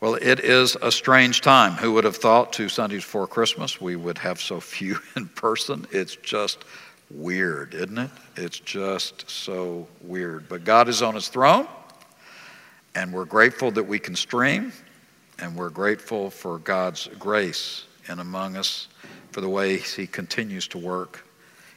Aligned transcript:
Well, 0.00 0.14
it 0.14 0.40
is 0.40 0.78
a 0.80 0.90
strange 0.90 1.42
time. 1.42 1.72
Who 1.72 1.92
would 1.92 2.04
have 2.04 2.16
thought 2.16 2.54
two 2.54 2.70
Sundays 2.70 3.02
before 3.02 3.26
Christmas 3.26 3.82
we 3.82 3.96
would 3.96 4.16
have 4.16 4.40
so 4.40 4.58
few 4.58 4.98
in 5.16 5.28
person? 5.28 5.86
It's 5.90 6.16
just 6.16 6.64
weird, 7.10 7.74
isn't 7.74 7.98
it? 7.98 8.10
It's 8.34 8.58
just 8.58 9.28
so 9.28 9.86
weird. 10.00 10.48
But 10.48 10.64
God 10.64 10.88
is 10.88 11.02
on 11.02 11.14
his 11.14 11.28
throne, 11.28 11.68
and 12.94 13.12
we're 13.12 13.26
grateful 13.26 13.70
that 13.72 13.82
we 13.82 13.98
can 13.98 14.16
stream, 14.16 14.72
and 15.38 15.54
we're 15.54 15.68
grateful 15.68 16.30
for 16.30 16.56
God's 16.56 17.06
grace 17.18 17.84
in 18.08 18.20
among 18.20 18.56
us 18.56 18.88
for 19.32 19.42
the 19.42 19.50
way 19.50 19.76
he 19.76 20.06
continues 20.06 20.66
to 20.68 20.78
work 20.78 21.26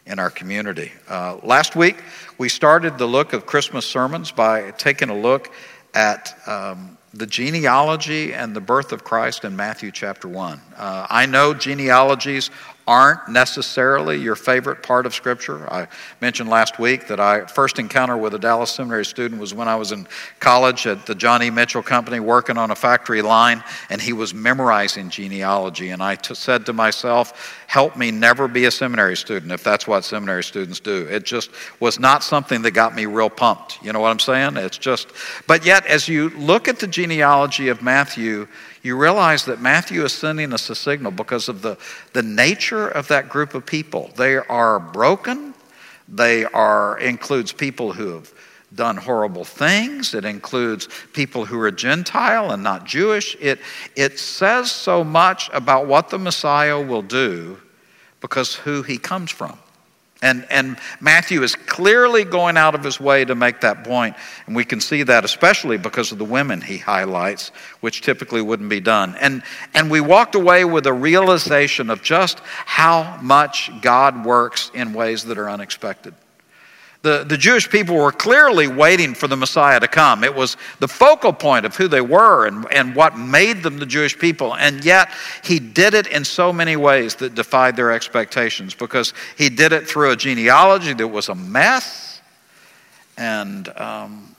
in 0.05 0.17
our 0.17 0.29
community. 0.29 0.93
Uh, 1.09 1.39
last 1.43 1.75
week, 1.75 2.01
we 2.37 2.47
started 2.47 2.97
the 2.97 3.05
look 3.05 3.33
of 3.33 3.45
Christmas 3.45 3.85
sermons 3.85 4.31
by 4.31 4.71
taking 4.71 5.09
a 5.09 5.17
look 5.17 5.51
at 5.93 6.37
um, 6.47 6.97
the 7.13 7.27
genealogy 7.27 8.33
and 8.33 8.55
the 8.55 8.61
birth 8.61 8.91
of 8.91 9.03
Christ 9.03 9.45
in 9.45 9.55
Matthew 9.55 9.91
chapter 9.91 10.27
1. 10.27 10.59
Uh, 10.75 11.07
I 11.09 11.27
know 11.27 11.53
genealogies 11.53 12.49
aren't 12.87 13.29
necessarily 13.29 14.17
your 14.17 14.35
favorite 14.35 14.83
part 14.83 15.05
of 15.05 15.13
Scripture. 15.13 15.71
I 15.71 15.87
mentioned 16.19 16.49
last 16.49 16.79
week 16.79 17.07
that 17.07 17.19
I 17.19 17.45
first 17.45 17.79
encounter 17.79 18.17
with 18.17 18.33
a 18.33 18.39
Dallas 18.39 18.71
Seminary 18.71 19.05
student 19.05 19.39
was 19.39 19.53
when 19.53 19.67
I 19.67 19.75
was 19.75 19.91
in 19.91 20.05
college 20.39 20.85
at 20.85 21.05
the 21.05 21.15
John 21.15 21.41
E. 21.43 21.49
Mitchell 21.49 21.83
Company 21.83 22.19
working 22.19 22.57
on 22.57 22.71
a 22.71 22.75
factory 22.75 23.21
line, 23.21 23.63
and 23.89 24.01
he 24.01 24.11
was 24.11 24.33
memorizing 24.33 25.09
genealogy. 25.09 25.89
And 25.89 26.03
I 26.03 26.15
t- 26.15 26.35
said 26.35 26.65
to 26.65 26.73
myself, 26.73 27.63
help 27.67 27.95
me 27.95 28.11
never 28.11 28.47
be 28.47 28.65
a 28.65 28.71
seminary 28.71 29.15
student 29.15 29.51
if 29.51 29.63
that's 29.63 29.87
what 29.87 30.03
seminary 30.03 30.43
students 30.43 30.79
do. 30.79 31.07
It 31.09 31.23
just 31.23 31.51
was 31.79 31.99
not 31.99 32.23
something 32.23 32.61
that 32.63 32.71
got 32.71 32.93
me 32.95 33.05
real 33.05 33.29
pumped. 33.29 33.81
You 33.81 33.93
know 33.93 34.01
what 34.01 34.09
I'm 34.09 34.19
saying? 34.19 34.57
It's 34.57 34.77
just, 34.77 35.07
but 35.47 35.65
yet, 35.65 35.85
as 35.85 36.09
you 36.09 36.29
look 36.31 36.67
at 36.67 36.79
the 36.79 36.87
genealogy 36.87 37.69
of 37.69 37.81
Matthew, 37.81 38.47
you 38.83 38.97
realize 38.97 39.45
that 39.45 39.61
Matthew 39.61 40.03
is 40.03 40.11
sending 40.11 40.51
us 40.51 40.69
a 40.69 40.75
signal 40.75 41.11
because 41.11 41.47
of 41.47 41.61
the, 41.61 41.77
the 42.11 42.21
nature 42.21 42.72
of 42.73 43.07
that 43.07 43.29
group 43.29 43.53
of 43.53 43.65
people. 43.65 44.11
They 44.15 44.37
are 44.37 44.79
broken. 44.79 45.53
They 46.07 46.45
are 46.45 46.97
includes 46.99 47.51
people 47.51 47.93
who 47.93 48.13
have 48.13 48.33
done 48.75 48.97
horrible 48.97 49.45
things. 49.45 50.13
It 50.13 50.25
includes 50.25 50.87
people 51.13 51.45
who 51.45 51.59
are 51.59 51.71
Gentile 51.71 52.51
and 52.51 52.63
not 52.63 52.85
Jewish. 52.85 53.35
It, 53.39 53.59
it 53.95 54.19
says 54.19 54.71
so 54.71 55.03
much 55.03 55.49
about 55.53 55.87
what 55.87 56.09
the 56.09 56.19
Messiah 56.19 56.81
will 56.81 57.01
do 57.01 57.59
because 58.19 58.55
who 58.55 58.81
he 58.81 58.97
comes 58.97 59.31
from. 59.31 59.57
And, 60.23 60.47
and 60.49 60.77
Matthew 61.01 61.43
is 61.43 61.53
clearly 61.53 62.23
going 62.23 62.55
out 62.55 62.75
of 62.75 62.83
his 62.83 62.97
way 62.97 63.25
to 63.25 63.35
make 63.35 63.59
that 63.59 63.83
point, 63.83 64.15
and 64.47 64.55
we 64.55 64.63
can 64.63 64.79
see 64.79 65.03
that 65.03 65.25
especially 65.25 65.77
because 65.77 66.13
of 66.13 66.17
the 66.17 66.23
women 66.23 66.61
he 66.61 66.77
highlights, 66.77 67.49
which 67.81 68.01
typically 68.01 68.41
wouldn't 68.41 68.69
be 68.69 68.79
done. 68.79 69.17
And, 69.19 69.43
and 69.73 69.91
we 69.91 69.99
walked 69.99 70.35
away 70.35 70.63
with 70.63 70.87
a 70.87 70.93
realization 70.93 71.89
of 71.89 72.01
just 72.01 72.39
how 72.39 73.19
much 73.21 73.69
God 73.81 74.25
works 74.25 74.71
in 74.73 74.93
ways 74.93 75.25
that 75.25 75.37
are 75.37 75.49
unexpected. 75.49 76.13
The, 77.03 77.25
the 77.25 77.37
Jewish 77.37 77.69
people 77.69 77.97
were 77.97 78.13
clearly 78.13 78.67
waiting 78.67 79.13
for 79.13 79.27
the 79.27 79.35
Messiah 79.35 79.77
to 79.77 79.89
come. 79.89 80.23
It 80.23 80.33
was 80.33 80.55
the 80.79 80.87
focal 80.87 81.33
point 81.33 81.65
of 81.65 81.75
who 81.75 81.89
they 81.89 81.99
were 81.99 82.47
and, 82.47 82.65
and 82.71 82.95
what 82.95 83.17
made 83.17 83.61
them 83.61 83.77
the 83.77 83.85
Jewish 83.85 84.17
people. 84.17 84.55
And 84.55 84.85
yet, 84.85 85.09
he 85.43 85.59
did 85.59 85.95
it 85.95 86.07
in 86.07 86.23
so 86.23 86.53
many 86.53 86.77
ways 86.77 87.15
that 87.15 87.35
defied 87.35 87.75
their 87.75 87.91
expectations 87.91 88.73
because 88.73 89.13
he 89.37 89.49
did 89.49 89.73
it 89.73 89.85
through 89.85 90.11
a 90.11 90.15
genealogy 90.15 90.93
that 90.93 91.07
was 91.09 91.27
a 91.27 91.35
mess. 91.35 92.21
And 93.17 93.67
um, 93.77 94.33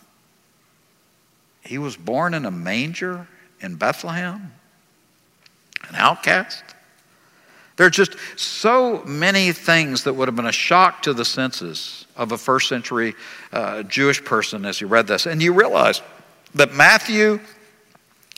he 1.60 1.76
was 1.76 1.98
born 1.98 2.32
in 2.32 2.46
a 2.46 2.50
manger 2.50 3.28
in 3.60 3.74
Bethlehem, 3.74 4.52
an 5.88 5.94
outcast. 5.96 6.64
There 7.76 7.86
are 7.86 7.90
just 7.90 8.16
so 8.36 9.02
many 9.04 9.52
things 9.52 10.04
that 10.04 10.12
would 10.12 10.28
have 10.28 10.36
been 10.36 10.46
a 10.46 10.52
shock 10.52 11.02
to 11.02 11.12
the 11.12 11.24
senses 11.24 12.06
of 12.16 12.30
a 12.30 12.38
first 12.38 12.68
century 12.68 13.14
uh, 13.52 13.82
Jewish 13.82 14.24
person 14.24 14.64
as 14.64 14.80
you 14.80 14.86
read 14.86 15.08
this. 15.08 15.26
And 15.26 15.42
you 15.42 15.52
realize 15.52 16.00
that 16.54 16.72
Matthew, 16.72 17.40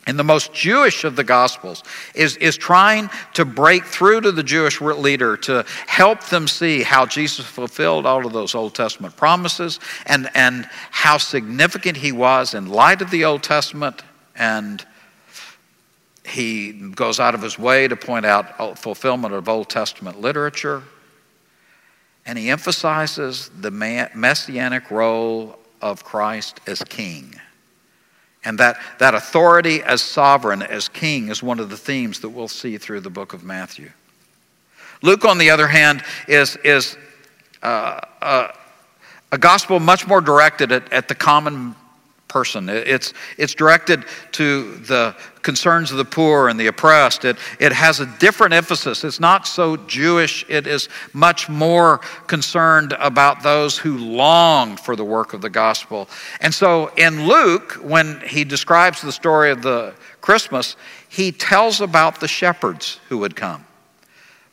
in 0.07 0.17
the 0.17 0.25
most 0.25 0.55
Jewish 0.55 1.05
of 1.05 1.17
the 1.17 1.25
Gospels, 1.25 1.83
is, 2.15 2.39
is 2.39 2.57
trying 2.57 3.11
to 3.35 3.45
break 3.45 3.85
through 3.85 4.23
to 4.23 4.33
the 4.33 4.43
Jewish 4.43 4.81
leader 4.81 5.37
to 5.39 5.67
help 5.87 6.25
them 6.25 6.49
see 6.49 6.83
how 6.83 7.05
Jesus 7.05 7.45
fulfilled 7.45 8.07
all 8.07 8.25
of 8.25 8.33
those 8.33 8.55
Old 8.55 8.75
Testament 8.75 9.17
promises 9.17 9.81
and, 10.07 10.31
and 10.35 10.67
how 10.91 11.19
significant 11.19 11.99
he 11.99 12.11
was 12.13 12.55
in 12.55 12.71
light 12.71 13.03
of 13.03 13.11
the 13.11 13.27
Old 13.27 13.43
Testament 13.43 14.03
and 14.35 14.87
he 16.27 16.73
goes 16.73 17.21
out 17.21 17.35
of 17.35 17.43
his 17.43 17.59
way 17.59 17.89
to 17.89 17.97
point 17.97 18.27
out 18.27 18.79
fulfillment 18.79 19.33
of 19.33 19.49
Old 19.49 19.69
Testament 19.69 20.21
literature. 20.21 20.83
And 22.25 22.37
he 22.37 22.51
emphasizes 22.51 23.51
the 23.61 23.71
messianic 23.71 24.91
role 24.91 25.59
of 25.81 26.05
Christ 26.05 26.61
as 26.67 26.83
king. 26.83 27.35
And 28.45 28.59
that, 28.59 28.79
that 28.99 29.15
authority 29.15 29.83
as 29.83 30.03
sovereign, 30.03 30.63
as 30.63 30.89
king, 30.89 31.29
is 31.29 31.43
one 31.43 31.61
of 31.61 31.71
the 31.71 31.77
themes 31.77 32.21
that 32.21 32.29
we'll 32.29 32.49
see 32.49 32.79
through 32.79 33.01
the 33.01 33.11
book 33.11 33.33
of 33.33 33.45
Matthew. 33.45 33.91
Luke, 35.03 35.25
on 35.25 35.39
the 35.39 35.51
other 35.51 35.67
hand, 35.67 36.03
is, 36.27 36.57
is 36.65 36.97
uh, 37.63 38.01
uh, 38.23 38.49
a 39.33 39.39
gospel 39.39 39.81
much 39.81 40.07
more 40.07 40.21
directed 40.21 40.73
at, 40.73 40.93
at 40.93 41.09
the 41.09 41.15
common 41.15 41.75
person. 42.37 42.69
It's, 42.69 43.15
it's 43.39 43.55
directed 43.55 44.05
to 44.33 44.75
the 44.77 45.17
concerns 45.41 45.91
of 45.91 45.97
the 45.97 46.05
poor 46.05 46.51
and 46.51 46.61
the 46.61 46.67
oppressed. 46.67 47.25
It, 47.25 47.39
it 47.59 47.73
has 47.73 48.01
a 48.01 48.07
different 48.19 48.53
emphasis. 48.53 49.05
It's 49.05 49.21
not 49.21 49.47
so 49.47 49.79
Jewish, 49.79 50.45
it 50.51 50.67
is 50.67 50.91
much 51.15 51.49
more 51.49 51.99
concerned 52.27 52.95
about 53.01 53.43
those 53.43 53.79
who 53.79 53.97
long 53.97 54.77
for 54.77 54.97
the 54.97 55.05
work 55.05 55.33
of 55.33 55.41
the 55.41 55.49
gospel. 55.49 56.11
And 56.43 56.53
so 56.53 56.89
in 56.99 57.27
Luke, 57.27 57.79
when 57.81 58.21
he 58.21 58.45
describes 58.45 59.01
the 59.01 59.13
story 59.13 59.51
of 59.51 59.63
the 59.63 59.95
Christmas, 60.21 60.77
he 61.09 61.33
tells 61.33 61.81
about 61.81 62.21
the 62.21 62.29
shepherds 62.29 63.01
who 63.09 63.17
would 63.19 63.35
come. 63.35 63.65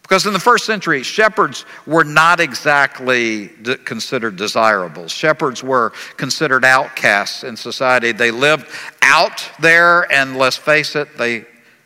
Because 0.04 0.26
in 0.26 0.34
the 0.34 0.40
first 0.40 0.66
century, 0.66 1.02
shepherds 1.02 1.66
were 1.88 2.04
not 2.04 2.40
exactly 2.42 3.48
considered 3.86 4.36
desirable. 4.36 5.08
Shepherds 5.08 5.64
were 5.64 5.92
considered 6.18 6.66
outcasts 6.66 7.44
in 7.44 7.56
society. 7.56 8.12
They 8.12 8.30
lived 8.30 8.68
out 9.02 9.50
there, 9.60 10.12
and 10.12 10.38
let's 10.38 10.58
face 10.58 10.96
it, 10.96 11.18
they, 11.18 11.46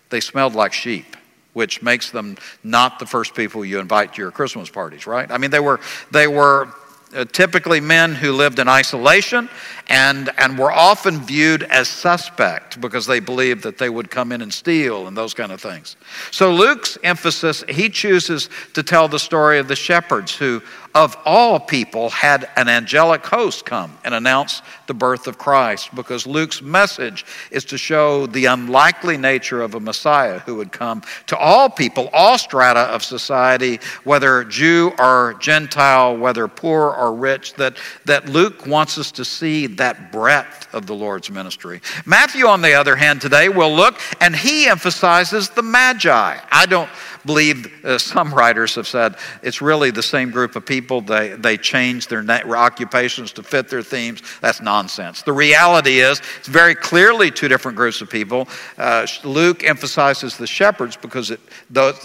they 0.10 0.20
smelled 0.20 0.56
like 0.56 0.74
sheep, 0.74 1.16
which 1.54 1.84
makes 1.84 2.10
them 2.10 2.38
not 2.64 2.98
the 2.98 3.06
first 3.06 3.36
people 3.36 3.64
you 3.64 3.80
invite 3.80 4.16
to 4.16 4.22
your 4.22 4.32
Christmas 4.32 4.70
parties, 4.70 5.06
right? 5.06 5.32
I 5.32 5.38
mean, 5.38 5.52
they 5.52 5.60
were, 5.60 5.80
they 6.12 6.28
were 6.28 6.70
uh, 7.16 7.26
typically 7.26 7.80
men 7.80 8.14
who 8.14 8.34
lived 8.34 8.60
in 8.60 8.68
isolation 8.68 9.50
and, 9.88 10.30
and 10.38 10.58
were 10.58 10.72
often 10.72 11.20
viewed 11.20 11.64
as 11.64 11.88
suspect 11.88 12.82
because 12.82 13.06
they 13.06 13.20
believed 13.20 13.64
that 13.64 13.78
they 13.78 13.90
would 13.90 14.12
come 14.12 14.32
in 14.32 14.42
and 14.42 14.54
steal 14.54 15.08
and 15.08 15.16
those 15.16 15.34
kind 15.34 15.52
of 15.52 15.62
things. 15.62 15.96
So 16.32 16.54
Luke's 16.54 16.98
emphasis, 17.04 17.64
he 17.70 17.90
chooses 17.90 18.50
to 18.74 18.84
tell 18.84 19.08
the 19.08 19.20
story 19.20 19.60
of 19.60 19.68
the 19.68 19.76
shepherds 19.76 20.36
who, 20.36 20.62
of 20.98 21.16
all 21.26 21.60
people, 21.60 22.10
had 22.10 22.50
an 22.56 22.68
angelic 22.68 23.24
host 23.24 23.66
come 23.66 23.96
and 24.04 24.16
announce 24.16 24.64
the 24.88 24.96
birth 24.96 25.28
of 25.28 25.38
Christ 25.38 25.94
because 25.94 26.26
Luke's 26.26 26.60
message 26.60 27.24
is 27.52 27.66
to 27.66 27.78
show 27.78 28.26
the 28.26 28.46
unlikely 28.46 29.16
nature 29.16 29.62
of 29.62 29.76
a 29.76 29.80
Messiah 29.80 30.40
who 30.40 30.56
would 30.56 30.72
come 30.72 31.04
to 31.28 31.38
all 31.38 31.70
people, 31.70 32.10
all 32.14 32.40
strata 32.40 32.80
of 32.80 33.04
society, 33.04 33.80
whether 34.06 34.44
Jew 34.44 34.92
or 34.98 35.36
Gentile, 35.40 36.18
whether 36.18 36.48
poor 36.48 36.90
or 36.90 37.14
rich, 37.14 37.54
that, 37.56 37.78
that 38.06 38.28
Luke 38.28 38.66
wants 38.66 38.98
us 38.98 39.12
to 39.12 39.26
see 39.26 39.68
that 39.68 40.12
breadth 40.12 40.74
of 40.74 40.88
the 40.88 40.96
Lord's 40.96 41.30
ministry. 41.30 41.80
Matthew, 42.08 42.48
on 42.48 42.64
the 42.64 42.74
other 42.74 42.96
hand, 42.96 43.22
today 43.22 43.50
will 43.50 43.76
look 43.76 44.00
and 44.20 44.36
he 44.36 44.68
emphasizes 44.68 45.50
the 45.50 45.62
Magi. 45.62 46.40
I 46.52 46.66
don't 46.66 46.90
believe 47.28 47.86
uh, 47.86 48.00
some 48.00 48.34
writers 48.34 48.74
have 48.76 48.88
said 48.88 49.16
it's 49.44 49.62
really 49.62 49.92
the 49.92 50.02
same 50.02 50.32
group 50.32 50.56
of 50.56 50.66
people. 50.66 50.87
They, 50.88 51.30
they 51.30 51.58
change 51.58 52.08
their 52.08 52.24
occupations 52.56 53.32
to 53.34 53.44
fit 53.44 53.70
their 53.70 53.84
themes. 53.84 54.22
That's 54.42 54.62
nonsense. 54.62 55.22
The 55.22 55.34
reality 55.34 56.00
is, 56.00 56.22
it's 56.40 56.48
very 56.48 56.76
clearly 56.76 57.32
two 57.32 57.48
different 57.48 57.78
groups 57.78 58.02
of 58.02 58.10
people. 58.10 58.48
Uh, 58.78 59.06
Luke 59.24 59.64
emphasizes 59.64 60.38
the 60.38 60.48
shepherds 60.48 60.98
because 60.98 61.32
it 61.32 61.40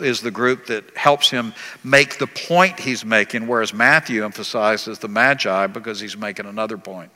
is 0.00 0.20
the 0.20 0.30
group 0.30 0.66
that 0.66 0.96
helps 0.96 1.30
him 1.30 1.54
make 1.84 2.18
the 2.18 2.26
point 2.26 2.78
he's 2.78 3.04
making, 3.04 3.46
whereas 3.46 3.72
Matthew 3.72 4.24
emphasizes 4.24 4.98
the 4.98 5.08
Magi 5.08 5.66
because 5.68 6.00
he's 6.00 6.16
making 6.16 6.46
another 6.46 6.76
point. 6.76 7.10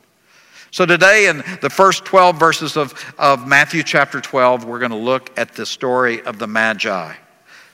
So, 0.71 0.85
today, 0.85 1.27
in 1.27 1.43
the 1.61 1.69
first 1.69 2.03
12 2.03 2.37
verses 2.37 2.75
of, 2.75 2.93
of 3.17 3.47
Matthew 3.47 3.83
chapter 3.83 4.19
12, 4.19 4.65
we're 4.65 4.79
going 4.79 4.91
to 4.91 4.97
look 4.97 5.37
at 5.37 5.53
the 5.53 5.65
story 5.65 6.21
of 6.23 6.39
the 6.39 6.47
Magi. 6.47 7.15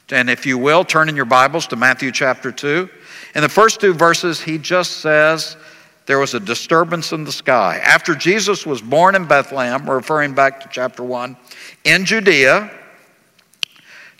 And 0.09 0.29
if 0.29 0.45
you 0.45 0.57
will, 0.57 0.85
turn 0.85 1.09
in 1.09 1.15
your 1.15 1.25
Bibles 1.25 1.65
to 1.67 1.75
Matthew 1.75 2.11
chapter 2.11 2.51
2. 2.51 2.89
In 3.35 3.41
the 3.41 3.49
first 3.49 3.79
two 3.79 3.93
verses, 3.93 4.41
he 4.41 4.57
just 4.57 4.97
says 4.97 5.57
there 6.05 6.19
was 6.19 6.33
a 6.33 6.39
disturbance 6.39 7.11
in 7.11 7.23
the 7.23 7.31
sky. 7.31 7.81
After 7.83 8.13
Jesus 8.13 8.65
was 8.65 8.81
born 8.81 9.15
in 9.15 9.25
Bethlehem, 9.25 9.89
referring 9.89 10.33
back 10.33 10.59
to 10.61 10.69
chapter 10.71 11.03
1, 11.03 11.35
in 11.83 12.05
Judea, 12.05 12.71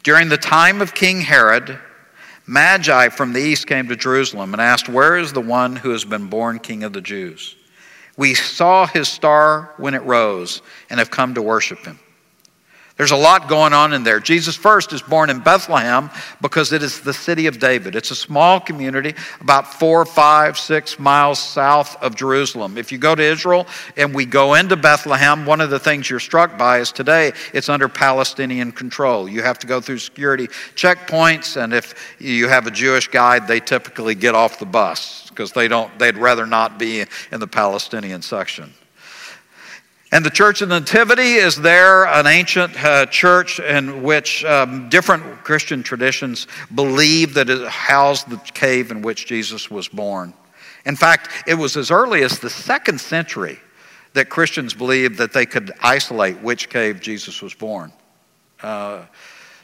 during 0.01 0.29
the 0.29 0.37
time 0.37 0.81
of 0.81 0.93
King 0.93 1.21
Herod, 1.21 1.79
Magi 2.45 3.09
from 3.09 3.33
the 3.33 3.39
east 3.39 3.67
came 3.67 3.87
to 3.87 3.95
Jerusalem 3.95 4.53
and 4.53 4.61
asked, 4.61 4.89
Where 4.89 5.17
is 5.17 5.31
the 5.31 5.41
one 5.41 5.75
who 5.75 5.91
has 5.91 6.03
been 6.03 6.27
born 6.27 6.59
King 6.59 6.83
of 6.83 6.93
the 6.93 7.01
Jews? 7.01 7.55
We 8.17 8.33
saw 8.33 8.85
his 8.85 9.07
star 9.07 9.73
when 9.77 9.93
it 9.93 10.03
rose 10.03 10.61
and 10.89 10.99
have 10.99 11.09
come 11.09 11.35
to 11.35 11.41
worship 11.41 11.79
him. 11.85 11.99
There's 12.95 13.09
a 13.09 13.17
lot 13.17 13.47
going 13.47 13.73
on 13.73 13.91
in 13.93 14.03
there. 14.03 14.19
Jesus 14.19 14.55
first 14.55 14.93
is 14.93 15.01
born 15.01 15.31
in 15.31 15.39
Bethlehem 15.39 16.11
because 16.41 16.71
it 16.71 16.83
is 16.83 17.01
the 17.01 17.13
city 17.13 17.47
of 17.47 17.57
David. 17.57 17.95
It's 17.95 18.11
a 18.11 18.15
small 18.15 18.59
community 18.59 19.15
about 19.41 19.73
four, 19.73 20.05
five, 20.05 20.59
six 20.59 20.99
miles 20.99 21.39
south 21.39 22.01
of 22.03 22.15
Jerusalem. 22.15 22.77
If 22.77 22.91
you 22.91 22.99
go 22.99 23.15
to 23.15 23.23
Israel 23.23 23.65
and 23.97 24.13
we 24.13 24.25
go 24.25 24.53
into 24.53 24.75
Bethlehem, 24.75 25.47
one 25.47 25.59
of 25.59 25.71
the 25.71 25.79
things 25.79 26.07
you're 26.07 26.19
struck 26.19 26.55
by 26.55 26.81
is 26.81 26.91
today 26.91 27.33
it's 27.51 27.67
under 27.67 27.89
Palestinian 27.89 28.71
control. 28.71 29.27
You 29.27 29.41
have 29.41 29.57
to 29.59 29.67
go 29.67 29.81
through 29.81 29.97
security 29.97 30.45
checkpoints, 30.75 31.57
and 31.59 31.73
if 31.73 32.15
you 32.19 32.47
have 32.47 32.67
a 32.67 32.71
Jewish 32.71 33.07
guide, 33.07 33.47
they 33.47 33.59
typically 33.59 34.13
get 34.13 34.35
off 34.35 34.59
the 34.59 34.67
bus 34.67 35.27
because 35.29 35.51
they 35.51 35.67
don't, 35.67 35.97
they'd 35.97 36.17
rather 36.17 36.45
not 36.45 36.77
be 36.77 37.01
in 37.31 37.39
the 37.39 37.47
Palestinian 37.47 38.21
section. 38.21 38.71
And 40.13 40.23
the 40.23 40.29
Church 40.29 40.61
of 40.61 40.69
the 40.69 40.79
Nativity 40.79 41.37
is 41.37 41.55
there, 41.55 42.05
an 42.05 42.27
ancient 42.27 42.79
uh, 42.85 43.07
church 43.07 43.59
in 43.59 44.03
which 44.03 44.45
um, 44.45 44.87
different 44.87 45.43
Christian 45.43 45.81
traditions 45.81 46.45
believe 46.75 47.33
that 47.33 47.49
it 47.49 47.67
housed 47.67 48.29
the 48.29 48.37
cave 48.53 48.91
in 48.91 49.01
which 49.01 49.25
Jesus 49.25 49.71
was 49.71 49.87
born. 49.87 50.35
In 50.85 50.95
fact, 50.95 51.31
it 51.47 51.55
was 51.55 51.75
as 51.77 51.89
early 51.89 52.21
as 52.21 52.37
the 52.37 52.49
second 52.51 53.01
century 53.01 53.57
that 54.13 54.29
Christians 54.29 54.75
believed 54.75 55.17
that 55.17 55.33
they 55.33 55.47
could 55.47 55.71
isolate 55.81 56.39
which 56.43 56.69
cave 56.69 57.01
Jesus 57.01 57.41
was 57.41 57.55
born. 57.55 57.91
Uh, 58.61 59.05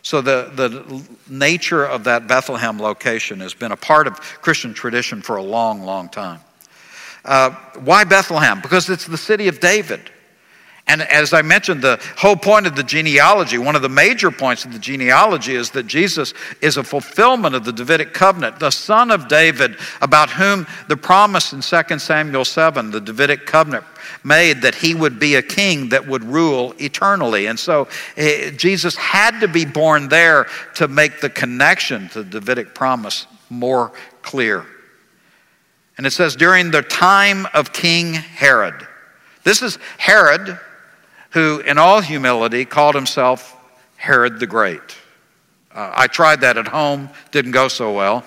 so 0.02 0.20
the, 0.20 0.50
the 0.56 1.04
nature 1.32 1.86
of 1.86 2.06
that 2.06 2.28
Bethlehem 2.28 2.80
location 2.80 3.40
has 3.42 3.54
been 3.54 3.72
a 3.72 3.78
part 3.78 4.08
of 4.08 4.20
Christian 4.42 4.74
tradition 4.74 5.22
for 5.22 5.36
a 5.36 5.44
long, 5.44 5.84
long 5.84 6.10
time. 6.10 6.40
Uh, 7.24 7.52
why 7.84 8.04
Bethlehem? 8.04 8.62
Because 8.62 8.90
it's 8.90 9.06
the 9.06 9.16
city 9.16 9.48
of 9.48 9.60
David. 9.60 10.10
And 10.90 11.04
as 11.04 11.34
I 11.34 11.44
mentioned, 11.44 11.84
the 11.84 12.02
whole 12.18 12.36
point 12.36 12.66
of 12.66 12.76
the 12.76 12.82
genealogy, 12.82 13.60
one 13.60 13.76
of 13.76 13.84
the 13.84 13.90
major 13.90 14.32
points 14.32 14.66
of 14.66 14.74
the 14.74 14.80
genealogy 14.80 15.54
is 15.54 15.70
that 15.72 15.86
Jesus 15.86 16.34
is 16.62 16.78
a 16.78 16.84
fulfillment 16.84 17.54
of 17.54 17.64
the 17.64 17.72
Davidic 17.72 18.12
covenant, 18.12 18.60
the 18.60 18.72
son 18.72 19.12
of 19.12 19.28
David, 19.28 19.78
about 20.02 20.32
whom 20.32 20.66
the 20.88 20.98
promise 20.98 21.54
in 21.54 21.62
2 21.62 22.00
Samuel 22.00 22.44
7, 22.44 22.90
the 22.90 23.00
Davidic 23.00 23.46
covenant, 23.46 23.86
made 24.24 24.64
that 24.64 24.74
he 24.74 24.96
would 24.96 25.20
be 25.20 25.36
a 25.36 25.44
king 25.44 25.90
that 25.90 26.08
would 26.08 26.24
rule 26.24 26.74
eternally. 26.80 27.46
And 27.46 27.60
so 27.60 27.88
eh, 28.18 28.50
Jesus 28.50 28.96
had 28.96 29.40
to 29.42 29.48
be 29.48 29.66
born 29.66 30.10
there 30.10 30.48
to 30.74 30.88
make 30.88 31.22
the 31.22 31.30
connection 31.30 32.10
to 32.10 32.24
the 32.24 32.40
Davidic 32.40 32.74
promise 32.74 33.28
more 33.52 33.92
clear. 34.24 34.66
And 36.00 36.08
it 36.08 36.12
says, 36.12 36.36
during 36.36 36.72
the 36.72 36.82
time 36.82 37.46
of 37.54 37.74
King 37.74 38.16
Herod. 38.16 38.88
This 39.44 39.62
is 39.62 39.78
Herod 40.00 40.60
who, 41.32 41.60
in 41.60 41.78
all 41.78 42.02
humility, 42.02 42.66
called 42.66 42.96
himself 42.96 43.56
Herod 43.98 44.40
the 44.40 44.48
Great. 44.48 44.98
Uh, 45.72 45.92
I 45.96 46.08
tried 46.08 46.42
that 46.42 46.58
at 46.58 46.68
home, 46.68 47.10
didn't 47.32 47.52
go 47.52 47.68
so 47.68 47.94
well. 47.94 48.24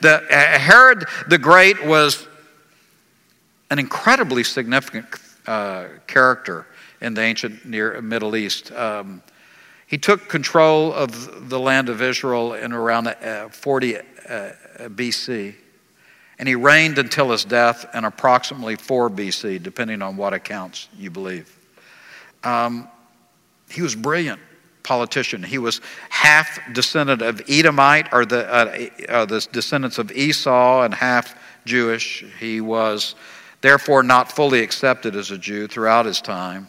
The, 0.00 0.22
uh, 0.22 0.58
Herod 0.58 1.04
the 1.28 1.38
Great 1.38 1.84
was 1.84 2.26
an 3.70 3.78
incredibly 3.78 4.44
significant 4.44 5.06
uh, 5.46 5.86
character 6.06 6.66
in 7.00 7.14
the 7.14 7.20
ancient 7.20 7.66
Near 7.66 8.00
Middle 8.00 8.36
East. 8.36 8.72
Um, 8.72 9.22
he 9.86 9.98
took 9.98 10.28
control 10.28 10.92
of 10.92 11.48
the 11.48 11.60
land 11.60 11.88
of 11.88 12.02
Israel 12.02 12.54
in 12.54 12.72
around 12.72 13.06
uh, 13.08 13.48
40 13.50 13.98
uh, 13.98 14.00
BC, 14.80 15.54
and 16.38 16.48
he 16.48 16.54
reigned 16.54 16.98
until 16.98 17.30
his 17.30 17.44
death 17.44 17.86
in 17.94 18.04
approximately 18.04 18.76
4 18.76 19.10
BC, 19.10 19.62
depending 19.62 20.02
on 20.02 20.16
what 20.16 20.32
accounts 20.32 20.88
you 20.96 21.10
believe. 21.10 21.52
Um, 22.46 22.88
he 23.68 23.82
was 23.82 23.96
brilliant 23.96 24.40
politician. 24.84 25.42
He 25.42 25.58
was 25.58 25.80
half 26.10 26.60
descendant 26.72 27.20
of 27.20 27.42
Edomite, 27.48 28.12
or 28.12 28.24
the, 28.24 28.48
uh, 28.48 28.86
uh, 29.08 29.26
the 29.26 29.44
descendants 29.50 29.98
of 29.98 30.12
Esau, 30.12 30.82
and 30.82 30.94
half 30.94 31.34
Jewish. 31.64 32.24
He 32.38 32.60
was 32.60 33.16
therefore 33.62 34.04
not 34.04 34.30
fully 34.30 34.60
accepted 34.60 35.16
as 35.16 35.32
a 35.32 35.38
Jew 35.38 35.66
throughout 35.66 36.06
his 36.06 36.20
time. 36.20 36.68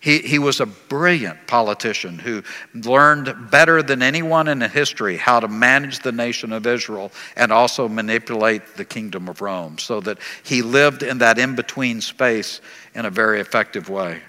He, 0.00 0.18
he 0.18 0.40
was 0.40 0.60
a 0.60 0.66
brilliant 0.66 1.46
politician 1.46 2.18
who 2.18 2.42
learned 2.74 3.50
better 3.50 3.82
than 3.82 4.02
anyone 4.02 4.48
in 4.48 4.60
history 4.60 5.16
how 5.16 5.40
to 5.40 5.48
manage 5.48 6.00
the 6.00 6.12
nation 6.12 6.52
of 6.52 6.66
Israel 6.66 7.12
and 7.36 7.52
also 7.52 7.88
manipulate 7.88 8.76
the 8.76 8.84
kingdom 8.84 9.28
of 9.28 9.40
Rome 9.40 9.78
so 9.78 10.00
that 10.00 10.18
he 10.44 10.62
lived 10.62 11.02
in 11.02 11.18
that 11.18 11.38
in 11.38 11.56
between 11.56 12.00
space 12.00 12.60
in 12.94 13.06
a 13.06 13.10
very 13.10 13.40
effective 13.40 13.88
way. 13.88 14.22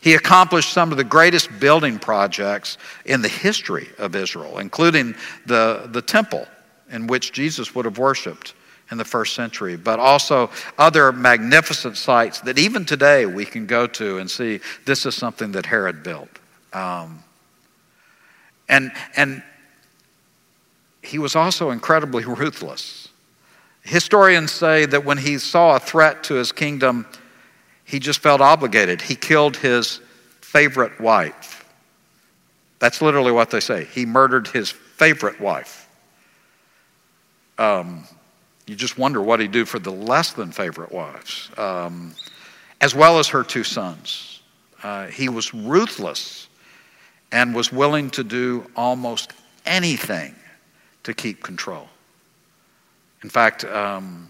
He 0.00 0.14
accomplished 0.14 0.72
some 0.72 0.90
of 0.92 0.96
the 0.96 1.04
greatest 1.04 1.48
building 1.58 1.98
projects 1.98 2.78
in 3.04 3.20
the 3.20 3.28
history 3.28 3.88
of 3.98 4.14
Israel, 4.14 4.58
including 4.58 5.14
the, 5.46 5.88
the 5.92 6.02
temple 6.02 6.46
in 6.90 7.06
which 7.06 7.32
Jesus 7.32 7.74
would 7.74 7.84
have 7.84 7.98
worshiped 7.98 8.54
in 8.90 8.96
the 8.96 9.04
first 9.04 9.34
century, 9.34 9.76
but 9.76 9.98
also 9.98 10.50
other 10.78 11.12
magnificent 11.12 11.96
sites 11.96 12.40
that 12.40 12.58
even 12.58 12.84
today 12.84 13.26
we 13.26 13.44
can 13.44 13.66
go 13.66 13.86
to 13.86 14.18
and 14.18 14.30
see 14.30 14.60
this 14.86 15.04
is 15.04 15.14
something 15.14 15.52
that 15.52 15.66
Herod 15.66 16.02
built. 16.02 16.30
Um, 16.72 17.22
and, 18.68 18.92
and 19.16 19.42
he 21.02 21.18
was 21.18 21.36
also 21.36 21.70
incredibly 21.70 22.24
ruthless. 22.26 23.08
Historians 23.82 24.52
say 24.52 24.86
that 24.86 25.04
when 25.04 25.18
he 25.18 25.38
saw 25.38 25.76
a 25.76 25.80
threat 25.80 26.22
to 26.24 26.34
his 26.34 26.52
kingdom, 26.52 27.06
he 27.88 27.98
just 27.98 28.20
felt 28.20 28.42
obligated. 28.42 29.00
He 29.00 29.16
killed 29.16 29.56
his 29.56 30.00
favorite 30.42 31.00
wife. 31.00 31.64
That's 32.80 33.00
literally 33.00 33.32
what 33.32 33.48
they 33.48 33.60
say. 33.60 33.84
He 33.84 34.04
murdered 34.04 34.46
his 34.46 34.70
favorite 34.70 35.40
wife. 35.40 35.88
Um, 37.56 38.04
you 38.66 38.76
just 38.76 38.98
wonder 38.98 39.22
what 39.22 39.40
he'd 39.40 39.52
do 39.52 39.64
for 39.64 39.78
the 39.78 39.90
less 39.90 40.32
than 40.32 40.52
favorite 40.52 40.92
wives, 40.92 41.48
um, 41.56 42.14
as 42.82 42.94
well 42.94 43.18
as 43.18 43.28
her 43.28 43.42
two 43.42 43.64
sons. 43.64 44.42
Uh, 44.82 45.06
he 45.06 45.30
was 45.30 45.54
ruthless 45.54 46.46
and 47.32 47.54
was 47.54 47.72
willing 47.72 48.10
to 48.10 48.22
do 48.22 48.70
almost 48.76 49.32
anything 49.64 50.34
to 51.04 51.14
keep 51.14 51.42
control. 51.42 51.88
In 53.22 53.30
fact, 53.30 53.64
um, 53.64 54.28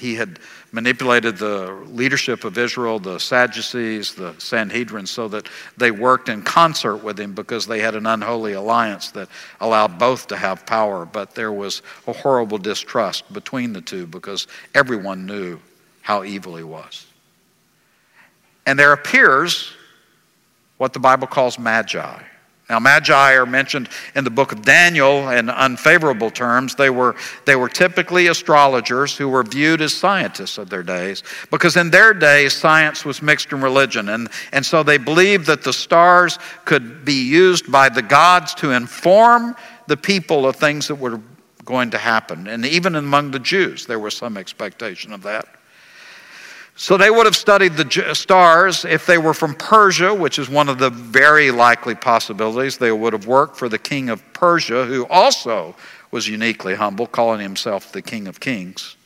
he 0.00 0.14
had 0.14 0.40
manipulated 0.72 1.36
the 1.36 1.72
leadership 1.88 2.44
of 2.44 2.56
Israel, 2.56 2.98
the 2.98 3.18
Sadducees, 3.18 4.14
the 4.14 4.34
Sanhedrin, 4.38 5.06
so 5.06 5.28
that 5.28 5.46
they 5.76 5.90
worked 5.90 6.28
in 6.28 6.42
concert 6.42 6.96
with 6.96 7.20
him 7.20 7.34
because 7.34 7.66
they 7.66 7.80
had 7.80 7.94
an 7.94 8.06
unholy 8.06 8.54
alliance 8.54 9.10
that 9.10 9.28
allowed 9.60 9.98
both 9.98 10.26
to 10.28 10.36
have 10.36 10.64
power. 10.64 11.04
But 11.04 11.34
there 11.34 11.52
was 11.52 11.82
a 12.06 12.12
horrible 12.12 12.58
distrust 12.58 13.30
between 13.32 13.74
the 13.74 13.82
two 13.82 14.06
because 14.06 14.46
everyone 14.74 15.26
knew 15.26 15.60
how 16.00 16.24
evil 16.24 16.56
he 16.56 16.64
was. 16.64 17.06
And 18.66 18.78
there 18.78 18.92
appears 18.92 19.70
what 20.78 20.94
the 20.94 20.98
Bible 20.98 21.26
calls 21.26 21.58
magi. 21.58 22.22
Now, 22.70 22.78
magi 22.78 23.34
are 23.34 23.46
mentioned 23.46 23.88
in 24.14 24.22
the 24.22 24.30
book 24.30 24.52
of 24.52 24.62
Daniel 24.62 25.28
in 25.30 25.50
unfavorable 25.50 26.30
terms. 26.30 26.76
They 26.76 26.88
were, 26.88 27.16
they 27.44 27.56
were 27.56 27.68
typically 27.68 28.28
astrologers 28.28 29.16
who 29.16 29.28
were 29.28 29.42
viewed 29.42 29.82
as 29.82 29.92
scientists 29.92 30.56
of 30.56 30.70
their 30.70 30.84
days 30.84 31.24
because 31.50 31.76
in 31.76 31.90
their 31.90 32.14
days, 32.14 32.52
science 32.52 33.04
was 33.04 33.22
mixed 33.22 33.50
in 33.52 33.60
religion. 33.60 34.08
And, 34.10 34.28
and 34.52 34.64
so 34.64 34.84
they 34.84 34.98
believed 34.98 35.46
that 35.46 35.64
the 35.64 35.72
stars 35.72 36.38
could 36.64 37.04
be 37.04 37.28
used 37.28 37.70
by 37.72 37.88
the 37.88 38.02
gods 38.02 38.54
to 38.54 38.70
inform 38.70 39.56
the 39.88 39.96
people 39.96 40.46
of 40.46 40.54
things 40.54 40.86
that 40.86 40.94
were 40.94 41.20
going 41.64 41.90
to 41.90 41.98
happen. 41.98 42.46
And 42.46 42.64
even 42.64 42.94
among 42.94 43.32
the 43.32 43.40
Jews, 43.40 43.84
there 43.86 43.98
was 43.98 44.16
some 44.16 44.36
expectation 44.36 45.12
of 45.12 45.22
that. 45.24 45.59
So 46.80 46.96
they 46.96 47.10
would 47.10 47.26
have 47.26 47.36
studied 47.36 47.74
the 47.74 48.14
stars 48.14 48.86
if 48.86 49.04
they 49.04 49.18
were 49.18 49.34
from 49.34 49.54
Persia, 49.54 50.14
which 50.14 50.38
is 50.38 50.48
one 50.48 50.70
of 50.70 50.78
the 50.78 50.88
very 50.88 51.50
likely 51.50 51.94
possibilities. 51.94 52.78
They 52.78 52.90
would 52.90 53.12
have 53.12 53.26
worked 53.26 53.58
for 53.58 53.68
the 53.68 53.78
king 53.78 54.08
of 54.08 54.24
Persia, 54.32 54.86
who 54.86 55.06
also 55.08 55.76
was 56.10 56.26
uniquely 56.26 56.74
humble, 56.74 57.06
calling 57.06 57.40
himself 57.40 57.92
the 57.92 58.00
king 58.00 58.26
of 58.26 58.40
kings. 58.40 58.96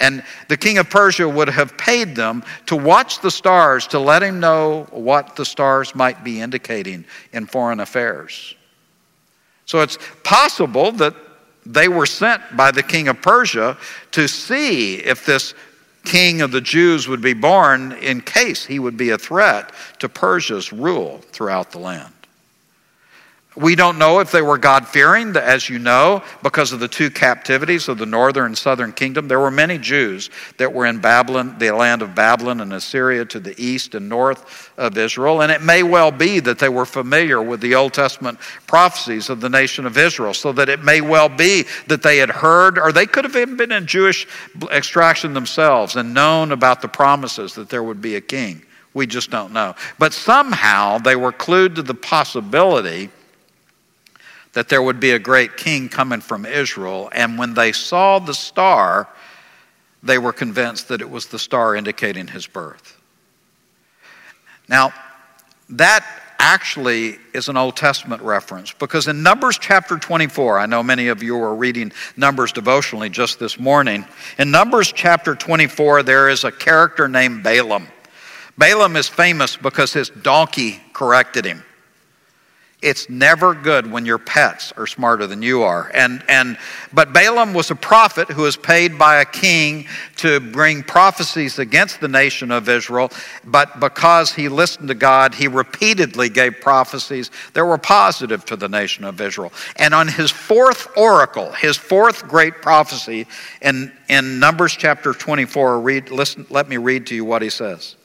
And 0.00 0.24
the 0.48 0.56
king 0.56 0.78
of 0.78 0.88
Persia 0.88 1.28
would 1.28 1.50
have 1.50 1.76
paid 1.76 2.16
them 2.16 2.42
to 2.64 2.76
watch 2.76 3.20
the 3.20 3.30
stars 3.30 3.86
to 3.88 3.98
let 3.98 4.22
him 4.22 4.40
know 4.40 4.86
what 4.90 5.36
the 5.36 5.44
stars 5.44 5.94
might 5.94 6.24
be 6.24 6.40
indicating 6.40 7.04
in 7.34 7.44
foreign 7.44 7.80
affairs. 7.80 8.54
So 9.66 9.82
it's 9.82 9.98
possible 10.24 10.92
that 10.92 11.14
they 11.66 11.88
were 11.88 12.06
sent 12.06 12.56
by 12.56 12.70
the 12.70 12.82
king 12.82 13.08
of 13.08 13.20
Persia 13.20 13.76
to 14.12 14.28
see 14.28 14.94
if 14.96 15.26
this 15.26 15.52
king 16.06 16.40
of 16.40 16.52
the 16.52 16.60
Jews 16.60 17.06
would 17.08 17.20
be 17.20 17.34
born 17.34 17.92
in 17.92 18.22
case 18.22 18.64
he 18.64 18.78
would 18.78 18.96
be 18.96 19.10
a 19.10 19.18
threat 19.18 19.72
to 19.98 20.08
Persia's 20.08 20.72
rule 20.72 21.20
throughout 21.32 21.72
the 21.72 21.78
land. 21.78 22.12
We 23.56 23.74
don't 23.74 23.98
know 23.98 24.20
if 24.20 24.30
they 24.30 24.42
were 24.42 24.58
God 24.58 24.86
fearing, 24.86 25.34
as 25.34 25.70
you 25.70 25.78
know, 25.78 26.22
because 26.42 26.72
of 26.72 26.80
the 26.80 26.88
two 26.88 27.08
captivities 27.08 27.88
of 27.88 27.96
the 27.96 28.04
northern 28.04 28.46
and 28.46 28.58
southern 28.58 28.92
kingdom. 28.92 29.28
There 29.28 29.40
were 29.40 29.50
many 29.50 29.78
Jews 29.78 30.28
that 30.58 30.74
were 30.74 30.84
in 30.84 31.00
Babylon, 31.00 31.56
the 31.58 31.70
land 31.70 32.02
of 32.02 32.14
Babylon 32.14 32.60
and 32.60 32.74
Assyria 32.74 33.24
to 33.24 33.40
the 33.40 33.54
east 33.56 33.94
and 33.94 34.10
north 34.10 34.70
of 34.76 34.98
Israel. 34.98 35.40
And 35.40 35.50
it 35.50 35.62
may 35.62 35.82
well 35.82 36.10
be 36.10 36.38
that 36.40 36.58
they 36.58 36.68
were 36.68 36.84
familiar 36.84 37.40
with 37.40 37.62
the 37.62 37.74
Old 37.74 37.94
Testament 37.94 38.38
prophecies 38.66 39.30
of 39.30 39.40
the 39.40 39.48
nation 39.48 39.86
of 39.86 39.96
Israel, 39.96 40.34
so 40.34 40.52
that 40.52 40.68
it 40.68 40.84
may 40.84 41.00
well 41.00 41.30
be 41.30 41.64
that 41.86 42.02
they 42.02 42.18
had 42.18 42.30
heard, 42.30 42.78
or 42.78 42.92
they 42.92 43.06
could 43.06 43.24
have 43.24 43.36
even 43.36 43.56
been 43.56 43.72
in 43.72 43.86
Jewish 43.86 44.26
extraction 44.70 45.32
themselves 45.32 45.96
and 45.96 46.12
known 46.12 46.52
about 46.52 46.82
the 46.82 46.88
promises 46.88 47.54
that 47.54 47.70
there 47.70 47.82
would 47.82 48.02
be 48.02 48.16
a 48.16 48.20
king. 48.20 48.62
We 48.92 49.06
just 49.06 49.30
don't 49.30 49.54
know. 49.54 49.74
But 49.98 50.12
somehow 50.12 50.98
they 50.98 51.16
were 51.16 51.32
clued 51.32 51.76
to 51.76 51.82
the 51.82 51.94
possibility 51.94 53.10
that 54.56 54.70
there 54.70 54.80
would 54.80 54.98
be 54.98 55.10
a 55.10 55.18
great 55.18 55.58
king 55.58 55.86
coming 55.86 56.22
from 56.22 56.46
Israel. 56.46 57.10
And 57.12 57.38
when 57.38 57.52
they 57.52 57.72
saw 57.72 58.18
the 58.18 58.32
star, 58.32 59.06
they 60.02 60.16
were 60.16 60.32
convinced 60.32 60.88
that 60.88 61.02
it 61.02 61.10
was 61.10 61.26
the 61.26 61.38
star 61.38 61.76
indicating 61.76 62.26
his 62.26 62.46
birth. 62.46 62.98
Now, 64.66 64.94
that 65.68 66.06
actually 66.38 67.18
is 67.34 67.50
an 67.50 67.58
Old 67.58 67.76
Testament 67.76 68.22
reference 68.22 68.72
because 68.72 69.08
in 69.08 69.22
Numbers 69.22 69.58
chapter 69.58 69.98
24, 69.98 70.58
I 70.58 70.64
know 70.64 70.82
many 70.82 71.08
of 71.08 71.22
you 71.22 71.36
are 71.36 71.54
reading 71.54 71.92
Numbers 72.16 72.50
devotionally 72.50 73.10
just 73.10 73.38
this 73.38 73.58
morning. 73.58 74.06
In 74.38 74.50
Numbers 74.50 74.90
chapter 74.90 75.34
24, 75.34 76.02
there 76.02 76.30
is 76.30 76.44
a 76.44 76.50
character 76.50 77.08
named 77.08 77.42
Balaam. 77.42 77.88
Balaam 78.56 78.96
is 78.96 79.06
famous 79.06 79.54
because 79.54 79.92
his 79.92 80.08
donkey 80.08 80.80
corrected 80.94 81.44
him. 81.44 81.62
It's 82.82 83.08
never 83.08 83.54
good 83.54 83.90
when 83.90 84.04
your 84.04 84.18
pets 84.18 84.70
are 84.76 84.86
smarter 84.86 85.26
than 85.26 85.40
you 85.40 85.62
are. 85.62 85.90
And, 85.94 86.22
and, 86.28 86.58
but 86.92 87.10
Balaam 87.10 87.54
was 87.54 87.70
a 87.70 87.74
prophet 87.74 88.28
who 88.28 88.42
was 88.42 88.58
paid 88.58 88.98
by 88.98 89.22
a 89.22 89.24
king 89.24 89.86
to 90.16 90.40
bring 90.40 90.82
prophecies 90.82 91.58
against 91.58 92.00
the 92.00 92.08
nation 92.08 92.50
of 92.50 92.68
Israel. 92.68 93.10
But 93.46 93.80
because 93.80 94.30
he 94.30 94.50
listened 94.50 94.88
to 94.88 94.94
God, 94.94 95.34
he 95.34 95.48
repeatedly 95.48 96.28
gave 96.28 96.60
prophecies 96.60 97.30
that 97.54 97.64
were 97.64 97.78
positive 97.78 98.44
to 98.44 98.56
the 98.56 98.68
nation 98.68 99.04
of 99.04 99.22
Israel. 99.22 99.54
And 99.76 99.94
on 99.94 100.06
his 100.06 100.30
fourth 100.30 100.86
oracle, 100.98 101.52
his 101.52 101.78
fourth 101.78 102.28
great 102.28 102.60
prophecy 102.60 103.26
in, 103.62 103.90
in 104.10 104.38
Numbers 104.38 104.76
chapter 104.76 105.14
24, 105.14 105.80
read, 105.80 106.10
listen, 106.10 106.46
let 106.50 106.68
me 106.68 106.76
read 106.76 107.06
to 107.06 107.14
you 107.14 107.24
what 107.24 107.40
he 107.40 107.48
says. 107.48 107.96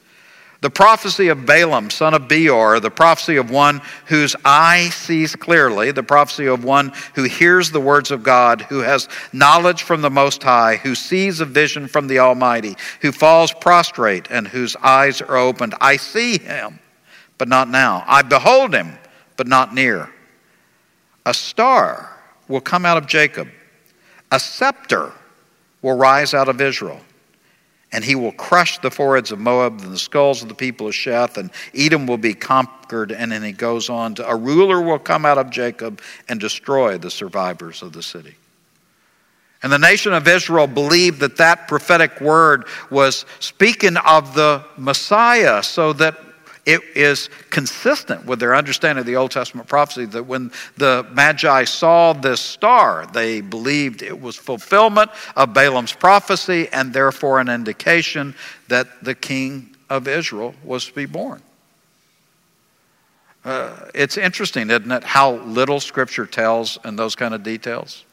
The 0.62 0.70
prophecy 0.70 1.30
of 1.30 1.48
Balaam, 1.48 1.90
son 1.90 2.14
of 2.14 2.28
Beor, 2.28 2.80
the 2.80 2.92
prophecy 2.92 3.38
of 3.38 3.50
one 3.50 3.82
whose 4.06 4.36
eye 4.46 4.90
sees 4.92 5.36
clearly, 5.36 5.90
the 5.90 6.04
prophecy 6.04 6.46
of 6.46 6.64
one 6.64 6.94
who 7.16 7.24
hears 7.24 7.72
the 7.72 7.82
words 7.82 8.12
of 8.12 8.22
God, 8.22 8.62
who 8.62 8.80
has 8.80 9.10
knowledge 9.34 9.82
from 9.82 10.04
the 10.04 10.12
Most 10.12 10.44
High, 10.44 10.76
who 10.76 10.94
sees 10.94 11.40
a 11.40 11.46
vision 11.46 11.88
from 11.88 12.06
the 12.06 12.20
Almighty, 12.20 12.78
who 13.02 13.12
falls 13.12 13.52
prostrate 13.52 14.28
and 14.30 14.48
whose 14.48 14.76
eyes 14.76 15.20
are 15.20 15.36
opened. 15.36 15.74
I 15.82 15.98
see 15.98 16.38
him, 16.38 16.80
but 17.40 17.48
not 17.48 17.68
now. 17.68 18.04
I 18.06 18.22
behold 18.22 18.76
him, 18.76 19.00
but 19.38 19.48
not 19.48 19.74
near. 19.74 20.12
A 21.26 21.34
star 21.34 22.16
will 22.48 22.62
come 22.62 22.86
out 22.86 22.98
of 22.98 23.08
Jacob, 23.08 23.48
a 24.32 24.40
scepter 24.40 25.12
will 25.82 25.98
rise 25.98 26.36
out 26.36 26.50
of 26.50 26.62
Israel 26.62 27.02
and 27.92 28.04
he 28.04 28.16
will 28.16 28.32
crush 28.32 28.78
the 28.80 28.92
foreheads 28.92 29.32
of 29.32 29.40
Moab 29.40 29.82
and 29.82 29.92
the 29.92 30.00
skulls 30.00 30.42
of 30.42 30.48
the 30.48 30.56
people 30.56 30.88
of 30.88 30.94
Sheth, 30.94 31.38
and 31.38 31.52
Edom 31.76 32.08
will 32.08 32.18
be 32.18 32.34
conquered. 32.34 33.12
And 33.12 33.32
then 33.32 33.44
he 33.44 33.52
goes 33.52 33.90
on 33.90 34.16
to 34.16 34.28
a 34.28 34.36
ruler 34.36 34.82
will 34.82 35.00
come 35.00 35.26
out 35.26 35.38
of 35.38 35.50
Jacob 35.50 36.02
and 36.30 36.40
destroy 36.40 36.98
the 36.98 37.12
survivors 37.12 37.82
of 37.82 37.92
the 37.94 38.04
city. 38.04 38.36
And 39.64 39.72
the 39.72 39.78
nation 39.78 40.14
of 40.14 40.28
Israel 40.28 40.68
believed 40.68 41.20
that 41.20 41.38
that 41.38 41.68
prophetic 41.68 42.20
word 42.20 42.66
was 42.90 43.26
speaking 43.40 43.98
of 43.98 44.34
the 44.34 44.64
Messiah, 44.78 45.62
so 45.62 45.94
that 45.94 46.18
it 46.66 46.82
is 46.96 47.30
consistent 47.50 48.26
with 48.26 48.40
their 48.40 48.56
understanding 48.56 49.02
of 49.02 49.06
the 49.06 49.16
Old 49.16 49.32
Testament 49.32 49.68
prophecy 49.68 50.06
that 50.06 50.24
when 50.24 50.52
the 50.78 51.06
Magi 51.12 51.64
saw 51.64 52.14
this 52.14 52.40
star, 52.40 53.08
they 53.14 53.42
believed 53.42 54.04
it 54.04 54.20
was 54.20 54.36
fulfillment 54.36 55.10
of 55.36 55.54
Balaam's 55.54 55.94
prophecy 55.94 56.68
and 56.72 56.94
therefore 56.94 57.40
an 57.40 57.50
indication 57.50 58.36
that 58.68 59.04
the 59.04 59.16
king 59.16 59.76
of 59.90 60.08
Israel 60.08 60.54
was 60.64 60.86
to 60.86 60.94
be 60.94 61.06
born. 61.06 61.42
Uh, 63.44 63.88
it's 63.96 64.18
interesting, 64.18 64.70
isn't 64.70 64.92
it, 64.92 65.04
how 65.04 65.34
little 65.38 65.80
Scripture 65.80 66.28
tells 66.28 66.78
in 66.86 66.96
those 66.96 67.16
kind 67.16 67.34
of 67.34 67.42
details? 67.42 68.06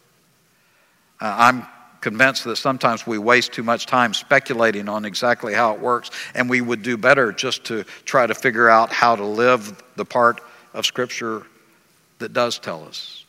Uh, 1.21 1.35
I'm 1.39 1.67
convinced 2.01 2.45
that 2.45 2.57
sometimes 2.57 3.07
we 3.07 3.19
waste 3.19 3.53
too 3.53 3.63
much 3.63 3.87
time 3.87 4.15
speculating 4.15 4.89
on 4.89 5.05
exactly 5.05 5.55
how 5.55 5.75
it 5.75 5.81
works, 5.81 6.11
and 6.35 6.49
we 6.49 6.61
would 6.61 6.83
do 6.83 6.97
better 6.97 7.33
just 7.33 7.65
to 7.65 7.85
try 8.05 8.27
to 8.27 8.35
figure 8.35 8.69
out 8.69 8.91
how 8.91 9.17
to 9.17 9.25
live 9.25 9.83
the 9.97 10.05
part 10.05 10.41
of 10.75 10.87
Scripture 10.87 11.43
that 12.19 12.33
does 12.33 12.59
tell 12.59 12.85
us. 12.85 13.25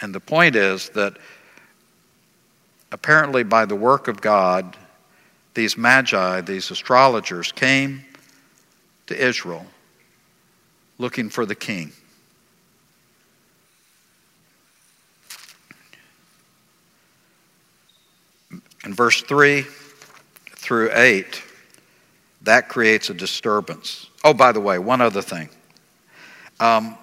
And 0.00 0.14
the 0.14 0.20
point 0.20 0.56
is 0.56 0.90
that 0.90 1.16
apparently, 2.92 3.42
by 3.42 3.64
the 3.64 3.76
work 3.76 4.08
of 4.08 4.20
God, 4.20 4.76
these 5.54 5.76
magi, 5.76 6.40
these 6.40 6.70
astrologers, 6.70 7.52
came 7.52 8.04
to 9.06 9.16
Israel 9.16 9.66
looking 10.98 11.28
for 11.28 11.46
the 11.46 11.54
king. 11.54 11.92
In 18.84 18.92
verse 18.92 19.22
3 19.22 19.62
through 20.56 20.90
8, 20.92 21.42
that 22.42 22.68
creates 22.68 23.10
a 23.10 23.14
disturbance. 23.14 24.10
Oh, 24.22 24.34
by 24.34 24.52
the 24.52 24.60
way, 24.60 24.78
one 24.78 25.00
other 25.00 25.22
thing. 25.22 25.48
Um, 26.60 26.96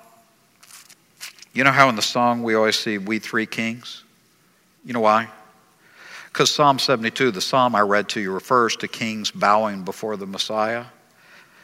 you 1.54 1.64
know 1.64 1.72
how 1.72 1.90
in 1.90 1.96
the 1.96 2.02
song 2.02 2.44
we 2.44 2.56
always 2.56 2.78
see 2.78 2.98
We 2.98 3.20
Three 3.20 3.46
Kings? 3.46 4.04
You 4.86 4.94
know 4.94 5.02
why? 5.02 5.28
Because 6.32 6.50
Psalm 6.50 6.80
72, 6.80 7.32
the 7.32 7.42
psalm 7.42 7.76
I 7.76 7.82
read 7.82 8.08
to 8.10 8.22
you, 8.22 8.32
refers 8.32 8.76
to 8.78 8.88
kings 8.88 9.32
bowing 9.32 9.84
before 9.84 10.16
the 10.16 10.26
Messiah. 10.26 10.86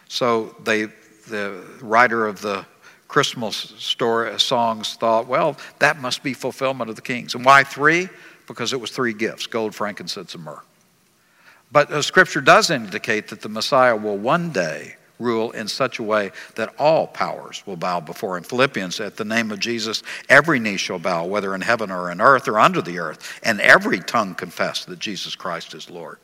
So 0.09 0.55
they, 0.63 0.88
the 1.29 1.63
writer 1.81 2.27
of 2.27 2.41
the 2.41 2.65
Christmas 3.07 3.55
story 3.55 4.38
songs 4.39 4.95
thought, 4.95 5.27
well, 5.27 5.55
that 5.79 6.01
must 6.01 6.21
be 6.21 6.33
fulfillment 6.33 6.89
of 6.89 6.97
the 6.97 7.01
kings. 7.01 7.33
And 7.33 7.45
why 7.45 7.63
three? 7.63 8.09
Because 8.47 8.73
it 8.73 8.81
was 8.81 8.91
three 8.91 9.13
gifts 9.13 9.45
gold, 9.45 9.75
frankincense, 9.75 10.33
and 10.33 10.43
myrrh. 10.43 10.61
But 11.71 12.01
scripture 12.03 12.41
does 12.41 12.71
indicate 12.71 13.27
that 13.27 13.41
the 13.41 13.49
Messiah 13.49 13.95
will 13.95 14.17
one 14.17 14.51
day 14.51 14.95
rule 15.19 15.51
in 15.51 15.67
such 15.67 15.99
a 15.99 16.03
way 16.03 16.31
that 16.55 16.73
all 16.77 17.07
powers 17.07 17.63
will 17.65 17.75
bow 17.75 17.99
before 17.99 18.37
him. 18.37 18.43
Philippians, 18.43 18.99
at 18.99 19.17
the 19.17 19.25
name 19.25 19.51
of 19.51 19.59
Jesus, 19.59 20.03
every 20.29 20.59
knee 20.59 20.77
shall 20.77 20.99
bow, 20.99 21.25
whether 21.25 21.55
in 21.55 21.61
heaven 21.61 21.91
or 21.91 22.11
in 22.11 22.21
earth 22.21 22.47
or 22.47 22.59
under 22.59 22.81
the 22.81 22.99
earth, 22.99 23.39
and 23.43 23.59
every 23.59 23.99
tongue 23.99 24.35
confess 24.35 24.85
that 24.85 24.99
Jesus 24.99 25.35
Christ 25.35 25.73
is 25.73 25.89
Lord. 25.89 26.19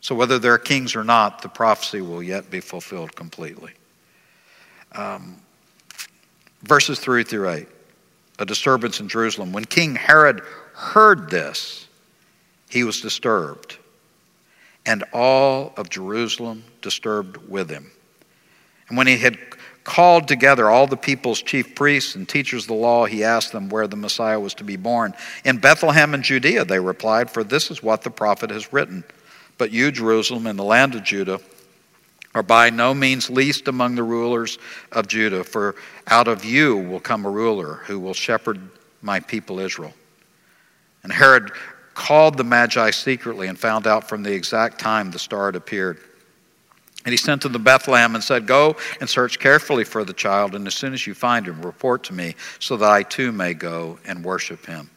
So, 0.00 0.14
whether 0.14 0.38
they're 0.38 0.58
kings 0.58 0.96
or 0.96 1.04
not, 1.04 1.42
the 1.42 1.48
prophecy 1.48 2.00
will 2.00 2.22
yet 2.22 2.50
be 2.50 2.60
fulfilled 2.60 3.14
completely. 3.14 3.72
Um, 4.92 5.36
verses 6.62 6.98
3 6.98 7.24
through 7.24 7.50
8 7.50 7.68
a 8.38 8.46
disturbance 8.46 9.00
in 9.00 9.08
Jerusalem. 9.08 9.52
When 9.52 9.64
King 9.64 9.96
Herod 9.96 10.42
heard 10.78 11.28
this, 11.28 11.88
he 12.70 12.84
was 12.84 13.00
disturbed, 13.00 13.78
and 14.86 15.02
all 15.12 15.72
of 15.76 15.90
Jerusalem 15.90 16.62
disturbed 16.82 17.36
with 17.48 17.68
him. 17.68 17.90
And 18.88 18.96
when 18.96 19.08
he 19.08 19.18
had 19.18 19.36
called 19.82 20.28
together 20.28 20.70
all 20.70 20.86
the 20.86 20.96
people's 20.96 21.42
chief 21.42 21.74
priests 21.74 22.14
and 22.14 22.28
teachers 22.28 22.62
of 22.64 22.68
the 22.68 22.74
law, 22.74 23.06
he 23.06 23.24
asked 23.24 23.50
them 23.50 23.68
where 23.68 23.88
the 23.88 23.96
Messiah 23.96 24.38
was 24.38 24.54
to 24.54 24.64
be 24.64 24.76
born. 24.76 25.14
In 25.44 25.58
Bethlehem 25.58 26.14
in 26.14 26.22
Judea, 26.22 26.64
they 26.64 26.78
replied, 26.78 27.28
for 27.28 27.42
this 27.42 27.72
is 27.72 27.82
what 27.82 28.02
the 28.02 28.10
prophet 28.10 28.50
has 28.50 28.72
written. 28.72 29.02
But 29.56 29.72
you, 29.72 29.90
Jerusalem, 29.90 30.46
in 30.46 30.56
the 30.56 30.64
land 30.64 30.94
of 30.94 31.02
Judah, 31.02 31.40
are 32.36 32.42
by 32.44 32.70
no 32.70 32.94
means 32.94 33.28
least 33.28 33.66
among 33.66 33.96
the 33.96 34.04
rulers 34.04 34.58
of 34.92 35.08
Judah, 35.08 35.42
for 35.42 35.74
out 36.06 36.28
of 36.28 36.44
you 36.44 36.76
will 36.76 37.00
come 37.00 37.26
a 37.26 37.30
ruler 37.30 37.80
who 37.86 37.98
will 37.98 38.14
shepherd 38.14 38.60
my 39.02 39.18
people 39.18 39.58
Israel. 39.58 39.92
And 41.08 41.16
Herod 41.16 41.52
called 41.94 42.36
the 42.36 42.44
Magi 42.44 42.90
secretly 42.90 43.46
and 43.46 43.58
found 43.58 43.86
out 43.86 44.10
from 44.10 44.22
the 44.22 44.34
exact 44.34 44.78
time 44.78 45.10
the 45.10 45.18
star 45.18 45.46
had 45.46 45.56
appeared. 45.56 45.98
And 47.06 47.14
he 47.14 47.16
sent 47.16 47.40
them 47.40 47.54
to 47.54 47.58
Bethlehem 47.58 48.14
and 48.14 48.22
said, 48.22 48.46
Go 48.46 48.76
and 49.00 49.08
search 49.08 49.38
carefully 49.38 49.84
for 49.84 50.04
the 50.04 50.12
child, 50.12 50.54
and 50.54 50.66
as 50.66 50.74
soon 50.74 50.92
as 50.92 51.06
you 51.06 51.14
find 51.14 51.46
him, 51.46 51.62
report 51.62 52.04
to 52.04 52.12
me, 52.12 52.34
so 52.58 52.76
that 52.76 52.90
I 52.90 53.04
too 53.04 53.32
may 53.32 53.54
go 53.54 53.98
and 54.04 54.22
worship 54.22 54.66
him. 54.66 54.90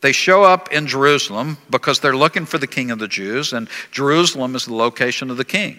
They 0.00 0.10
show 0.10 0.42
up 0.42 0.72
in 0.72 0.88
Jerusalem 0.88 1.56
because 1.70 2.00
they're 2.00 2.16
looking 2.16 2.44
for 2.44 2.58
the 2.58 2.66
king 2.66 2.90
of 2.90 2.98
the 2.98 3.06
Jews, 3.06 3.52
and 3.52 3.68
Jerusalem 3.92 4.56
is 4.56 4.64
the 4.64 4.74
location 4.74 5.30
of 5.30 5.36
the 5.36 5.44
king. 5.44 5.78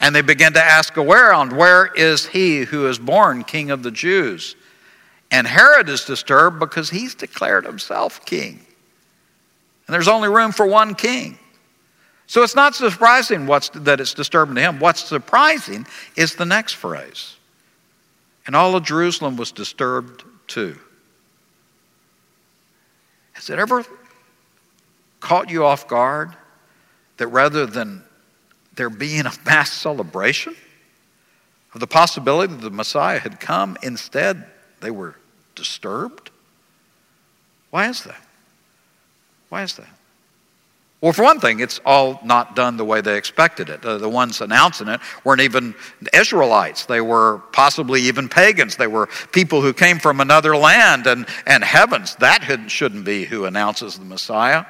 And 0.00 0.16
they 0.16 0.22
begin 0.22 0.52
to 0.54 0.64
ask 0.64 0.98
around, 0.98 1.52
where 1.52 1.86
is 1.86 2.26
he 2.26 2.64
who 2.64 2.88
is 2.88 2.98
born 2.98 3.44
king 3.44 3.70
of 3.70 3.84
the 3.84 3.92
Jews? 3.92 4.56
And 5.30 5.46
Herod 5.46 5.88
is 5.88 6.04
disturbed 6.04 6.58
because 6.58 6.90
he's 6.90 7.14
declared 7.14 7.64
himself 7.64 8.24
king. 8.24 8.64
And 9.86 9.94
there's 9.94 10.08
only 10.08 10.28
room 10.28 10.52
for 10.52 10.66
one 10.66 10.94
king. 10.94 11.38
So 12.26 12.42
it's 12.42 12.54
not 12.54 12.74
surprising 12.74 13.46
that 13.46 14.00
it's 14.00 14.14
disturbing 14.14 14.54
to 14.56 14.60
him. 14.60 14.80
What's 14.80 15.02
surprising 15.02 15.86
is 16.14 16.34
the 16.34 16.44
next 16.44 16.74
phrase. 16.74 17.36
And 18.46 18.54
all 18.54 18.76
of 18.76 18.84
Jerusalem 18.84 19.36
was 19.36 19.50
disturbed 19.52 20.24
too. 20.46 20.78
Has 23.32 23.48
it 23.50 23.58
ever 23.58 23.84
caught 25.20 25.50
you 25.50 25.64
off 25.64 25.88
guard 25.88 26.36
that 27.16 27.28
rather 27.28 27.66
than 27.66 28.02
there 28.74 28.90
being 28.90 29.26
a 29.26 29.32
mass 29.44 29.72
celebration 29.72 30.54
of 31.74 31.80
the 31.80 31.86
possibility 31.86 32.52
that 32.52 32.62
the 32.62 32.70
Messiah 32.70 33.18
had 33.18 33.40
come, 33.40 33.76
instead 33.82 34.46
they 34.80 34.90
were 34.90 35.16
disturbed? 35.54 36.30
Why 37.70 37.88
is 37.88 38.04
that? 38.04 38.20
Why 39.48 39.62
is 39.62 39.74
that? 39.74 39.88
Well, 41.00 41.12
for 41.12 41.22
one 41.22 41.38
thing, 41.38 41.60
it's 41.60 41.80
all 41.86 42.18
not 42.24 42.56
done 42.56 42.76
the 42.76 42.84
way 42.84 43.00
they 43.00 43.16
expected 43.16 43.68
it. 43.68 43.84
Uh, 43.84 43.98
the 43.98 44.08
ones 44.08 44.40
announcing 44.40 44.88
it 44.88 45.00
weren't 45.22 45.40
even 45.40 45.76
Israelites. 46.12 46.86
They 46.86 47.00
were 47.00 47.38
possibly 47.52 48.02
even 48.02 48.28
pagans. 48.28 48.76
They 48.76 48.88
were 48.88 49.08
people 49.30 49.62
who 49.62 49.72
came 49.72 50.00
from 50.00 50.20
another 50.20 50.56
land 50.56 51.06
and, 51.06 51.26
and 51.46 51.62
heavens. 51.62 52.16
That 52.16 52.68
shouldn't 52.68 53.04
be 53.04 53.24
who 53.24 53.44
announces 53.44 53.96
the 53.96 54.04
Messiah. 54.04 54.64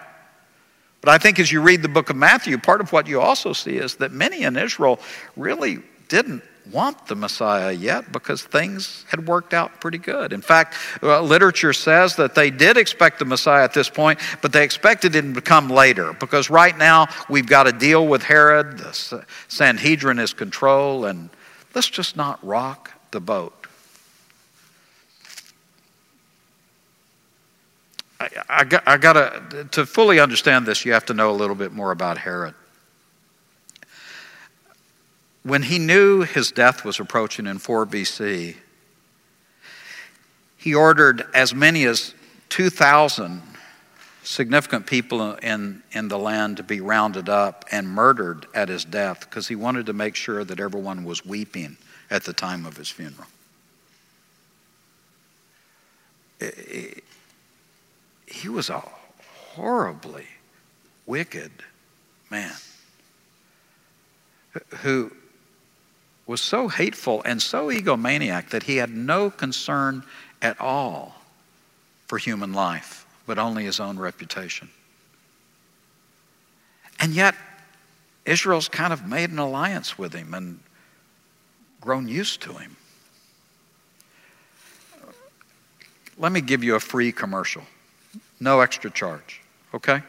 But 1.01 1.11
I 1.11 1.19
think 1.19 1.39
as 1.39 1.51
you 1.51 1.63
read 1.63 1.81
the 1.81 1.89
book 1.89 2.11
of 2.11 2.17
Matthew, 2.17 2.59
part 2.59 2.83
of 2.83 2.93
what 2.93 3.07
you 3.07 3.21
also 3.23 3.55
see 3.55 3.77
is 3.77 3.97
that 3.97 4.13
many 4.13 4.43
in 4.43 4.59
Israel 4.59 5.01
really 5.35 5.79
didn't 6.09 6.43
want 6.73 7.07
the 7.07 7.15
Messiah 7.15 7.73
yet 7.73 8.13
because 8.13 8.43
things 8.43 9.05
had 9.09 9.27
worked 9.27 9.55
out 9.55 9.81
pretty 9.81 9.99
good. 9.99 10.33
In 10.33 10.41
fact, 10.41 10.75
uh, 11.03 11.21
literature 11.23 11.73
says 11.73 12.17
that 12.17 12.35
they 12.35 12.51
did 12.51 12.77
expect 12.77 13.19
the 13.19 13.25
Messiah 13.25 13.65
at 13.65 13.75
this 13.75 13.89
point, 13.89 14.21
but 14.43 14.53
they 14.53 14.65
expected 14.65 15.15
him 15.15 15.35
to 15.35 15.41
come 15.41 15.69
later 15.69 16.13
because 16.15 16.51
right 16.51 16.77
now 16.77 17.09
we've 17.29 17.47
got 17.47 17.65
to 17.65 17.73
deal 17.73 18.07
with 18.07 18.23
Herod, 18.23 18.79
the 18.79 19.25
Sanhedrin 19.49 20.19
is 20.19 20.33
control, 20.33 21.05
and 21.05 21.31
let's 21.75 21.89
just 21.89 22.17
not 22.17 22.45
rock 22.45 22.93
the 23.11 23.21
boat. 23.21 23.55
I, 28.21 28.29
I, 28.49 28.81
I 28.87 28.97
got 28.97 29.13
to, 29.13 29.65
to 29.73 29.87
fully 29.87 30.19
understand 30.19 30.67
this, 30.67 30.85
you 30.85 30.93
have 30.93 31.07
to 31.07 31.15
know 31.15 31.31
a 31.31 31.37
little 31.37 31.55
bit 31.55 31.73
more 31.73 31.93
about 31.93 32.19
Herod. 32.19 32.55
When 35.43 35.63
he 35.63 35.79
knew 35.79 36.23
his 36.23 36.51
death 36.51 36.85
was 36.85 37.01
approaching 37.01 37.47
in 37.47 37.59
4 37.59 37.87
BC, 37.87 38.57
he 40.57 40.75
ordered 40.75 41.27
as 41.35 41.55
many 41.55 41.85
as 41.85 42.15
2,000 42.49 43.43
significant 44.23 44.87
people 44.87 45.35
in, 45.37 45.83
in 45.93 46.09
the 46.09 46.19
land 46.19 46.59
to 46.59 46.63
be 46.63 46.81
rounded 46.81 47.29
up 47.29 47.65
and 47.71 47.89
murdered 47.89 48.47
at 48.53 48.69
his 48.69 48.85
death 48.85 49.21
because 49.21 49.49
he 49.49 49.57
wanted 49.57 49.87
to 49.87 49.93
make 49.93 50.15
sure 50.15 50.45
that 50.45 50.61
everyone 50.61 51.05
was 51.05 51.25
weeping 51.25 51.79
at 52.11 52.25
the 52.25 52.33
time 52.33 52.67
of 52.67 52.77
his 52.77 52.91
funeral. 52.91 53.27
He 58.27 58.49
was 58.49 58.69
a 58.69 58.83
horribly 59.55 60.27
wicked 61.07 61.51
man 62.31 62.55
who 64.79 65.11
was 66.29 66.43
so 66.43 66.69
hateful 66.69 67.23
and 67.25 67.41
so 67.41 67.69
egomaniac 67.69 68.51
that 68.51 68.65
he 68.65 68.77
had 68.77 68.91
no 68.91 69.31
concern 69.31 70.05
at 70.43 70.61
all 70.61 71.17
for 72.07 72.19
human 72.19 72.53
life, 72.53 73.07
but 73.27 73.39
only 73.39 73.65
his 73.65 73.81
own 73.81 73.99
reputation. 73.99 74.69
And 77.01 77.13
yet, 77.15 77.35
Israel's 78.27 78.69
kind 78.69 78.93
of 78.93 79.07
made 79.07 79.31
an 79.31 79.39
alliance 79.39 79.99
with 79.99 80.13
him 80.13 80.35
and 80.35 80.61
grown 81.81 82.07
used 82.07 82.43
to 82.43 82.53
him. 82.53 82.77
Let 86.19 86.31
me 86.31 86.43
give 86.43 86.63
you 86.63 86.75
a 86.75 86.81
free 86.81 87.11
commercial, 87.11 87.63
no 88.39 88.61
extra 88.61 88.91
charge, 88.91 89.41
okay? 89.73 90.03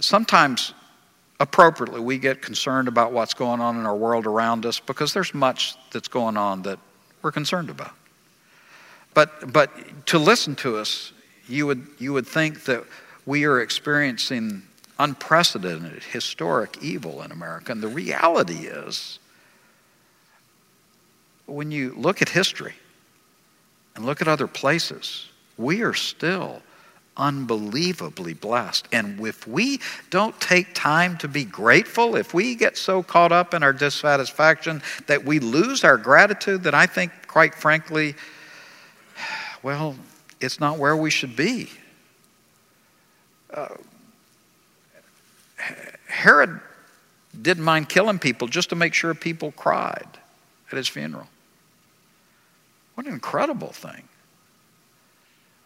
Sometimes 0.00 0.74
appropriately, 1.40 2.00
we 2.00 2.18
get 2.18 2.42
concerned 2.42 2.88
about 2.88 3.12
what's 3.12 3.34
going 3.34 3.60
on 3.60 3.76
in 3.76 3.86
our 3.86 3.96
world 3.96 4.26
around 4.26 4.66
us 4.66 4.80
because 4.80 5.12
there's 5.12 5.34
much 5.34 5.74
that's 5.92 6.08
going 6.08 6.36
on 6.36 6.62
that 6.62 6.78
we're 7.22 7.32
concerned 7.32 7.70
about. 7.70 7.92
But, 9.14 9.52
but 9.52 10.06
to 10.06 10.18
listen 10.18 10.56
to 10.56 10.76
us, 10.76 11.12
you 11.48 11.66
would, 11.66 11.86
you 11.98 12.12
would 12.12 12.26
think 12.26 12.64
that 12.64 12.84
we 13.26 13.44
are 13.44 13.60
experiencing 13.60 14.62
unprecedented, 14.98 16.02
historic 16.02 16.82
evil 16.82 17.22
in 17.22 17.32
America. 17.32 17.72
And 17.72 17.82
the 17.82 17.88
reality 17.88 18.66
is, 18.66 19.18
when 21.46 21.70
you 21.70 21.94
look 21.96 22.22
at 22.22 22.28
history 22.28 22.74
and 23.94 24.04
look 24.04 24.20
at 24.20 24.28
other 24.28 24.46
places, 24.46 25.28
we 25.56 25.82
are 25.82 25.94
still 25.94 26.62
unbelievably 27.16 28.34
blessed. 28.34 28.88
And 28.92 29.20
if 29.26 29.46
we 29.46 29.80
don't 30.10 30.38
take 30.40 30.74
time 30.74 31.16
to 31.18 31.28
be 31.28 31.44
grateful, 31.44 32.16
if 32.16 32.34
we 32.34 32.54
get 32.54 32.76
so 32.76 33.02
caught 33.02 33.32
up 33.32 33.54
in 33.54 33.62
our 33.62 33.72
dissatisfaction 33.72 34.82
that 35.06 35.24
we 35.24 35.38
lose 35.38 35.84
our 35.84 35.96
gratitude, 35.96 36.62
then 36.62 36.74
I 36.74 36.86
think, 36.86 37.12
quite 37.26 37.54
frankly, 37.54 38.14
well, 39.62 39.96
it's 40.40 40.60
not 40.60 40.78
where 40.78 40.96
we 40.96 41.10
should 41.10 41.36
be. 41.36 41.70
Uh, 43.52 43.68
Herod 46.06 46.60
didn't 47.40 47.64
mind 47.64 47.88
killing 47.88 48.18
people 48.18 48.48
just 48.48 48.68
to 48.70 48.76
make 48.76 48.94
sure 48.94 49.14
people 49.14 49.52
cried 49.52 50.06
at 50.70 50.76
his 50.76 50.88
funeral. 50.88 51.28
What 52.94 53.06
an 53.06 53.12
incredible 53.12 53.72
thing. 53.72 54.08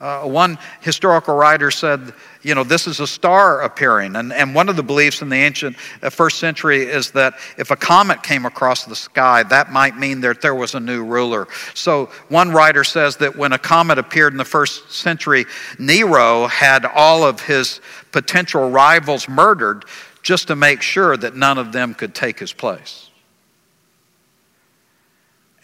Uh, 0.00 0.22
one 0.22 0.56
historical 0.80 1.34
writer 1.34 1.72
said, 1.72 2.14
you 2.42 2.54
know, 2.54 2.62
this 2.62 2.86
is 2.86 3.00
a 3.00 3.06
star 3.06 3.62
appearing. 3.62 4.14
And, 4.14 4.32
and 4.32 4.54
one 4.54 4.68
of 4.68 4.76
the 4.76 4.82
beliefs 4.82 5.22
in 5.22 5.28
the 5.28 5.36
ancient 5.36 5.76
uh, 6.02 6.10
first 6.10 6.38
century 6.38 6.84
is 6.84 7.10
that 7.12 7.34
if 7.56 7.72
a 7.72 7.76
comet 7.76 8.22
came 8.22 8.46
across 8.46 8.84
the 8.84 8.94
sky, 8.94 9.42
that 9.44 9.72
might 9.72 9.98
mean 9.98 10.20
that 10.20 10.40
there 10.40 10.54
was 10.54 10.76
a 10.76 10.80
new 10.80 11.04
ruler. 11.04 11.48
So 11.74 12.06
one 12.28 12.52
writer 12.52 12.84
says 12.84 13.16
that 13.16 13.34
when 13.34 13.52
a 13.52 13.58
comet 13.58 13.98
appeared 13.98 14.32
in 14.32 14.38
the 14.38 14.44
first 14.44 14.92
century, 14.92 15.46
Nero 15.80 16.46
had 16.46 16.84
all 16.84 17.24
of 17.24 17.40
his 17.40 17.80
potential 18.12 18.70
rivals 18.70 19.28
murdered 19.28 19.84
just 20.22 20.46
to 20.46 20.54
make 20.54 20.80
sure 20.80 21.16
that 21.16 21.34
none 21.34 21.58
of 21.58 21.72
them 21.72 21.92
could 21.92 22.14
take 22.14 22.38
his 22.38 22.52
place. 22.52 23.07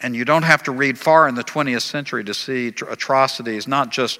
And 0.05 0.15
you 0.15 0.23
don't 0.23 0.43
have 0.43 0.61
to 0.65 0.71
read 0.71 0.99
far 0.99 1.27
in 1.27 1.33
the 1.33 1.43
20th 1.43 1.81
century 1.81 2.23
to 2.25 2.33
see 2.35 2.67
atrocities, 2.67 3.67
not 3.67 3.89
just 3.89 4.19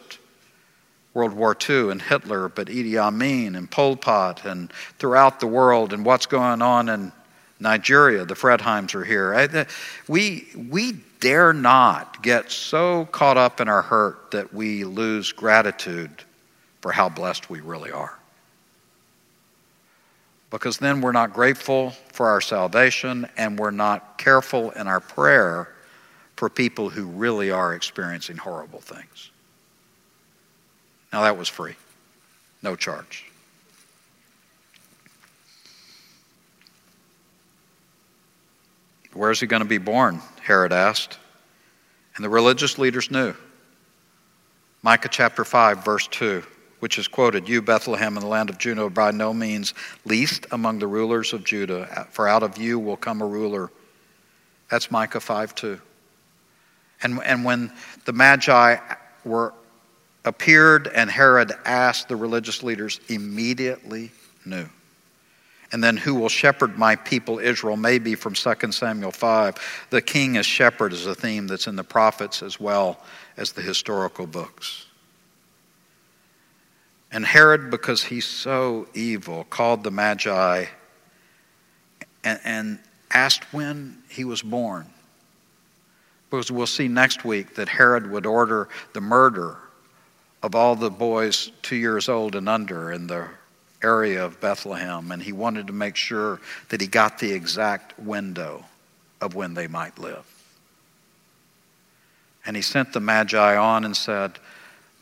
World 1.13 1.33
War 1.33 1.55
II 1.69 1.91
and 1.91 2.01
Hitler, 2.01 2.49
but 2.49 2.69
Idi 2.69 2.97
Amin 2.97 3.55
and 3.55 3.69
Pol 3.69 3.95
Pot 3.95 4.45
and 4.45 4.73
throughout 4.97 5.39
the 5.39 5.45
world 5.45 5.93
and 5.93 6.03
what's 6.03 6.25
going 6.25 6.63
on 6.63 6.89
in 6.89 7.11
Nigeria. 7.59 8.25
The 8.25 8.33
Fredheims 8.33 8.95
are 8.95 9.03
here. 9.03 9.67
We, 10.07 10.47
we 10.55 10.93
dare 11.19 11.53
not 11.53 12.23
get 12.23 12.49
so 12.49 13.05
caught 13.11 13.37
up 13.37 13.61
in 13.61 13.69
our 13.69 13.83
hurt 13.83 14.31
that 14.31 14.55
we 14.55 14.85
lose 14.85 15.33
gratitude 15.33 16.23
for 16.81 16.93
how 16.93 17.09
blessed 17.09 17.47
we 17.51 17.61
really 17.61 17.91
are 17.91 18.17
because 20.49 20.77
then 20.77 21.01
we're 21.01 21.11
not 21.11 21.33
grateful 21.33 21.91
for 22.11 22.29
our 22.29 22.41
salvation 22.41 23.27
and 23.37 23.59
we're 23.59 23.69
not 23.69 24.17
careful 24.17 24.71
in 24.71 24.87
our 24.87 24.99
prayer 24.99 25.69
for 26.35 26.49
people 26.49 26.89
who 26.89 27.05
really 27.05 27.51
are 27.51 27.73
experiencing 27.73 28.37
horrible 28.37 28.79
things. 28.79 29.31
Now, 31.13 31.23
that 31.23 31.37
was 31.37 31.47
free, 31.47 31.75
no 32.61 32.75
charge. 32.75 33.25
Where's 39.13 39.39
he 39.39 39.47
going 39.47 39.61
to 39.61 39.67
be 39.67 39.77
born? 39.77 40.21
Herod 40.41 40.73
asked. 40.73 41.17
And 42.15 42.25
the 42.25 42.29
religious 42.29 42.77
leaders 42.77 43.09
knew. 43.09 43.33
Micah 44.83 45.07
chapter 45.09 45.45
5, 45.45 45.85
verse 45.85 46.07
2 46.07 46.43
which 46.79 46.99
is 46.99 47.07
quoted 47.07 47.49
You, 47.49 47.63
Bethlehem, 47.63 48.15
in 48.15 48.21
the 48.21 48.27
land 48.27 48.51
of 48.51 48.59
Judah, 48.59 48.91
by 48.91 49.09
no 49.09 49.33
means 49.33 49.73
least 50.05 50.45
among 50.51 50.77
the 50.77 50.85
rulers 50.85 51.33
of 51.33 51.43
Judah, 51.43 52.07
for 52.11 52.27
out 52.27 52.43
of 52.43 52.59
you 52.59 52.77
will 52.77 52.95
come 52.95 53.23
a 53.23 53.25
ruler. 53.25 53.71
That's 54.69 54.91
Micah 54.91 55.19
5 55.19 55.55
2. 55.55 55.81
And, 57.05 57.21
and 57.23 57.45
when 57.45 57.71
the 58.05 58.13
Magi 58.13 58.77
were 59.25 59.53
appeared 60.25 60.87
and 60.87 61.07
Herod 61.07 61.51
asked, 61.63 62.09
the 62.09 62.15
religious 62.15 62.63
leaders 62.63 62.99
immediately 63.09 64.09
knew. 64.43 64.67
And 65.71 65.83
then, 65.83 65.97
who 65.97 66.15
will 66.15 66.29
shepherd 66.29 66.79
my 66.79 66.95
people 66.95 67.37
Israel? 67.37 67.77
Maybe 67.77 68.15
from 68.15 68.33
2 68.33 68.71
Samuel 68.71 69.11
5. 69.11 69.87
The 69.91 70.01
king 70.01 70.37
as 70.37 70.47
shepherd 70.47 70.93
is 70.93 71.05
a 71.05 71.13
theme 71.13 71.45
that's 71.45 71.67
in 71.67 71.75
the 71.75 71.83
prophets 71.83 72.41
as 72.41 72.59
well 72.59 72.99
as 73.37 73.51
the 73.51 73.61
historical 73.61 74.25
books. 74.25 74.87
And 77.11 77.23
Herod, 77.23 77.69
because 77.69 78.03
he's 78.03 78.25
so 78.25 78.87
evil, 78.95 79.43
called 79.43 79.83
the 79.83 79.91
Magi 79.91 80.65
and, 82.23 82.39
and 82.43 82.79
asked 83.11 83.53
when 83.53 84.01
he 84.09 84.23
was 84.23 84.41
born. 84.41 84.87
Because 86.35 86.51
we'll 86.51 86.67
see 86.67 86.89
next 86.89 87.23
week 87.23 87.55
that 87.55 87.69
Herod 87.69 88.11
would 88.11 88.25
order 88.25 88.67
the 88.91 88.99
murder 88.99 89.55
of 90.43 90.53
all 90.53 90.75
the 90.75 90.89
boys 90.89 91.49
two 91.61 91.77
years 91.77 92.09
old 92.09 92.35
and 92.35 92.49
under 92.49 92.91
in 92.91 93.07
the 93.07 93.29
area 93.81 94.25
of 94.25 94.41
Bethlehem, 94.41 95.13
and 95.13 95.23
he 95.23 95.31
wanted 95.31 95.67
to 95.67 95.73
make 95.73 95.95
sure 95.95 96.41
that 96.67 96.81
he 96.81 96.87
got 96.87 97.19
the 97.19 97.31
exact 97.31 97.97
window 97.97 98.65
of 99.21 99.33
when 99.33 99.53
they 99.53 99.67
might 99.67 99.97
live. 99.97 100.25
And 102.45 102.57
he 102.57 102.61
sent 102.61 102.91
the 102.91 102.99
Magi 102.99 103.55
on 103.55 103.85
and 103.85 103.95
said, 103.95 104.37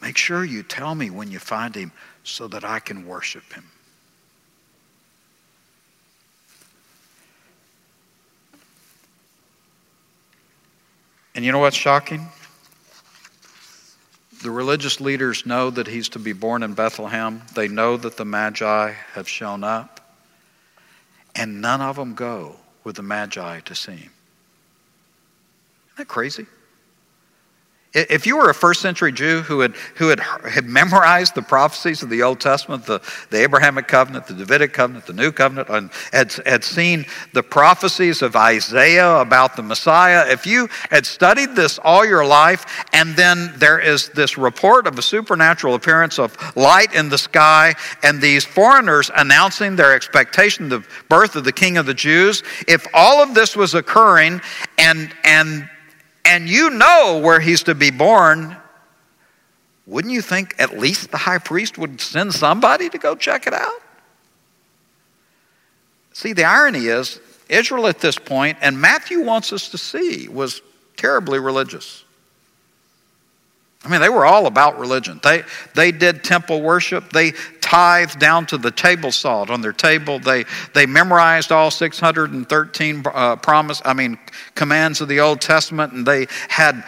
Make 0.04 0.18
sure 0.18 0.44
you 0.44 0.62
tell 0.62 0.94
me 0.94 1.10
when 1.10 1.32
you 1.32 1.40
find 1.40 1.74
him 1.74 1.94
so 2.24 2.48
that 2.50 2.64
I 2.64 2.78
can 2.78 3.08
worship 3.08 3.54
him. 3.54 3.66
And 11.36 11.44
you 11.44 11.52
know 11.52 11.60
what's 11.60 11.76
shocking? 11.76 12.28
The 14.44 14.52
religious 14.52 15.00
leaders 15.00 15.46
know 15.46 15.70
that 15.70 15.88
he's 15.88 16.10
to 16.10 16.20
be 16.20 16.34
born 16.34 16.64
in 16.64 16.74
Bethlehem. 16.74 17.42
They 17.56 17.68
know 17.68 17.98
that 17.98 18.18
the 18.18 18.26
Magi 18.26 18.92
have 19.14 19.28
shown 19.28 19.64
up. 19.64 20.00
And 21.36 21.62
none 21.62 21.82
of 21.82 21.96
them 21.96 22.14
go 22.14 22.58
with 22.84 22.98
the 22.98 23.02
Magi 23.02 23.62
to 23.62 23.76
see 23.76 23.94
him. 23.94 24.12
Isn't 25.88 25.98
that 25.98 26.08
crazy? 26.08 26.46
If 27.94 28.26
you 28.26 28.38
were 28.38 28.50
a 28.50 28.56
first 28.56 28.82
century 28.82 29.12
Jew 29.12 29.42
who 29.42 29.60
had, 29.60 29.76
who 29.96 30.10
had, 30.10 30.20
had 30.20 30.66
memorized 30.66 31.36
the 31.36 31.44
prophecies 31.44 32.02
of 32.02 32.10
the 32.10 32.24
Old 32.24 32.40
Testament, 32.40 32.88
the, 32.88 33.00
the 33.30 33.44
Abrahamic 33.44 33.88
covenant, 33.88 34.26
the 34.26 34.34
Davidic 34.34 34.74
covenant, 34.74 35.06
the 35.06 35.14
New 35.14 35.32
covenant, 35.32 35.70
and 35.70 35.92
had, 36.12 36.34
had 36.48 36.64
seen 36.64 37.06
the 37.34 37.44
prophecies 37.44 38.24
of 38.24 38.36
Isaiah 38.36 39.18
about 39.18 39.56
the 39.56 39.62
Messiah, 39.62 40.26
if 40.28 40.48
you 40.48 40.70
had 40.90 41.06
studied 41.06 41.56
this 41.56 41.78
all 41.78 42.04
your 42.04 42.26
life, 42.26 42.66
and 42.94 43.16
then 43.16 43.54
there 43.58 43.80
is 43.80 44.10
this 44.10 44.40
report 44.40 44.88
of 44.88 44.98
a 44.98 45.04
supernatural 45.04 45.76
appearance 45.76 46.18
of 46.18 46.36
light 46.56 46.96
in 46.96 47.10
the 47.10 47.18
sky, 47.20 47.76
and 48.02 48.20
these 48.20 48.44
foreigners 48.44 49.12
announcing 49.16 49.76
their 49.76 49.94
expectation 49.94 50.72
of 50.72 50.82
the 50.82 50.88
birth 51.10 51.36
of 51.36 51.44
the 51.44 51.52
King 51.52 51.78
of 51.78 51.86
the 51.86 51.94
Jews, 51.94 52.42
if 52.68 52.88
all 52.92 53.22
of 53.22 53.36
this 53.36 53.56
was 53.56 53.76
occurring 53.76 54.42
and, 54.80 55.14
and 55.24 55.70
and 56.26 56.50
you 56.50 56.70
know 56.70 57.20
where 57.24 57.40
he's 57.40 57.64
to 57.64 57.76
be 57.76 57.92
born, 57.92 58.56
wouldn't 59.86 60.14
you 60.14 60.22
think 60.22 60.56
at 60.60 60.78
least 60.78 61.12
the 61.12 61.18
high 61.18 61.38
priest 61.38 61.78
would 61.78 62.00
send 62.00 62.34
somebody 62.34 62.90
to 62.90 62.98
go 62.98 63.16
check 63.16 63.48
it 63.48 63.54
out? 63.54 63.82
See, 66.14 66.34
the 66.34 66.46
irony 66.46 66.86
is, 66.86 67.20
Israel 67.50 67.88
at 67.88 68.00
this 68.00 68.18
point, 68.18 68.58
and 68.62 68.80
Matthew 68.80 69.22
wants 69.22 69.52
us 69.52 69.70
to 69.70 69.78
see, 69.78 70.28
was 70.28 70.62
terribly 70.96 71.40
religious. 71.40 72.03
I 73.86 73.90
mean, 73.90 74.00
they 74.00 74.10
were 74.10 74.26
all 74.26 74.46
about 74.46 74.80
religion. 74.80 75.20
They, 75.24 75.44
they 75.76 75.92
did 75.92 76.24
temple 76.24 76.62
worship. 76.62 77.12
They 77.12 77.32
tithed 77.60 78.18
down 78.18 78.46
to 78.48 78.58
the 78.58 78.72
table 78.72 79.12
salt 79.12 79.50
on 79.50 79.60
their 79.60 79.74
table. 79.74 80.20
They, 80.20 80.46
they 80.74 80.86
memorized 80.86 81.52
all 81.52 81.70
613 81.70 83.04
uh, 83.06 83.36
promise, 83.38 83.82
I 83.84 83.94
mean, 83.94 84.18
commands 84.56 85.02
of 85.02 85.10
the 85.10 85.20
Old 85.20 85.42
Testament, 85.42 85.92
and 85.92 86.06
they 86.06 86.28
had 86.48 86.84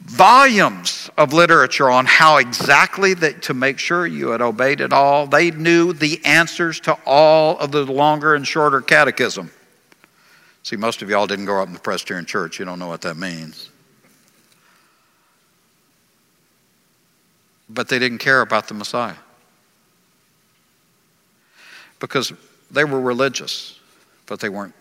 volumes 0.00 1.10
of 1.18 1.32
literature 1.32 1.90
on 1.90 2.06
how 2.06 2.36
exactly 2.36 3.14
that 3.14 3.42
to 3.42 3.54
make 3.54 3.78
sure 3.78 4.06
you 4.06 4.28
had 4.28 4.40
obeyed 4.40 4.80
it 4.80 4.92
all. 4.92 5.26
They 5.26 5.50
knew 5.50 5.92
the 5.92 6.24
answers 6.24 6.78
to 6.80 6.96
all 7.04 7.58
of 7.58 7.72
the 7.72 7.84
longer 7.84 8.34
and 8.34 8.46
shorter 8.46 8.80
catechism. 8.80 9.50
See, 10.62 10.76
most 10.76 11.02
of 11.02 11.10
y'all 11.10 11.26
didn't 11.26 11.46
grow 11.46 11.62
up 11.62 11.68
in 11.68 11.74
the 11.74 11.80
Presbyterian 11.80 12.24
church. 12.24 12.58
You 12.58 12.64
don't 12.64 12.78
know 12.78 12.88
what 12.88 13.00
that 13.00 13.16
means. 13.16 13.70
But 17.68 17.88
they 17.88 17.98
didn't 17.98 18.18
care 18.18 18.40
about 18.40 18.68
the 18.68 18.74
Messiah 18.74 19.16
because 22.00 22.32
they 22.70 22.84
were 22.84 23.00
religious, 23.00 23.78
but 24.26 24.40
they 24.40 24.48
weren't 24.48 24.74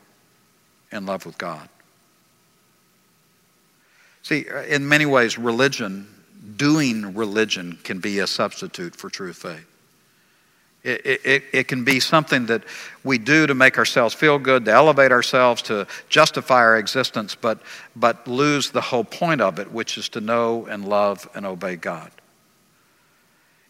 in 0.91 1.05
love 1.05 1.25
with 1.25 1.37
God. 1.37 1.67
See, 4.23 4.45
uh, 4.49 4.63
in 4.63 4.87
many 4.87 5.05
ways, 5.05 5.37
religion, 5.37 6.07
doing 6.55 7.15
religion, 7.15 7.79
can 7.83 7.99
be 7.99 8.19
a 8.19 8.27
substitute 8.27 8.95
for 8.95 9.09
true 9.09 9.33
faith. 9.33 9.65
It, 10.83 11.05
it, 11.25 11.43
it, 11.51 11.67
can 11.67 11.83
be 11.83 11.99
something 11.99 12.45
that 12.45 12.63
we 13.03 13.17
do 13.17 13.47
to 13.47 13.53
make 13.53 13.77
ourselves 13.77 14.13
feel 14.13 14.39
good, 14.39 14.63
to 14.65 14.71
elevate 14.71 15.11
ourselves, 15.11 15.61
to 15.63 15.85
justify 16.07 16.59
our 16.59 16.77
existence, 16.77 17.35
but, 17.35 17.59
but 17.95 18.25
lose 18.25 18.71
the 18.71 18.79
whole 18.79 19.03
point 19.03 19.41
of 19.41 19.59
it, 19.59 19.71
which 19.71 19.97
is 19.97 20.07
to 20.09 20.21
know 20.21 20.65
and 20.67 20.87
love 20.87 21.27
and 21.35 21.45
obey 21.45 21.75
God. 21.75 22.11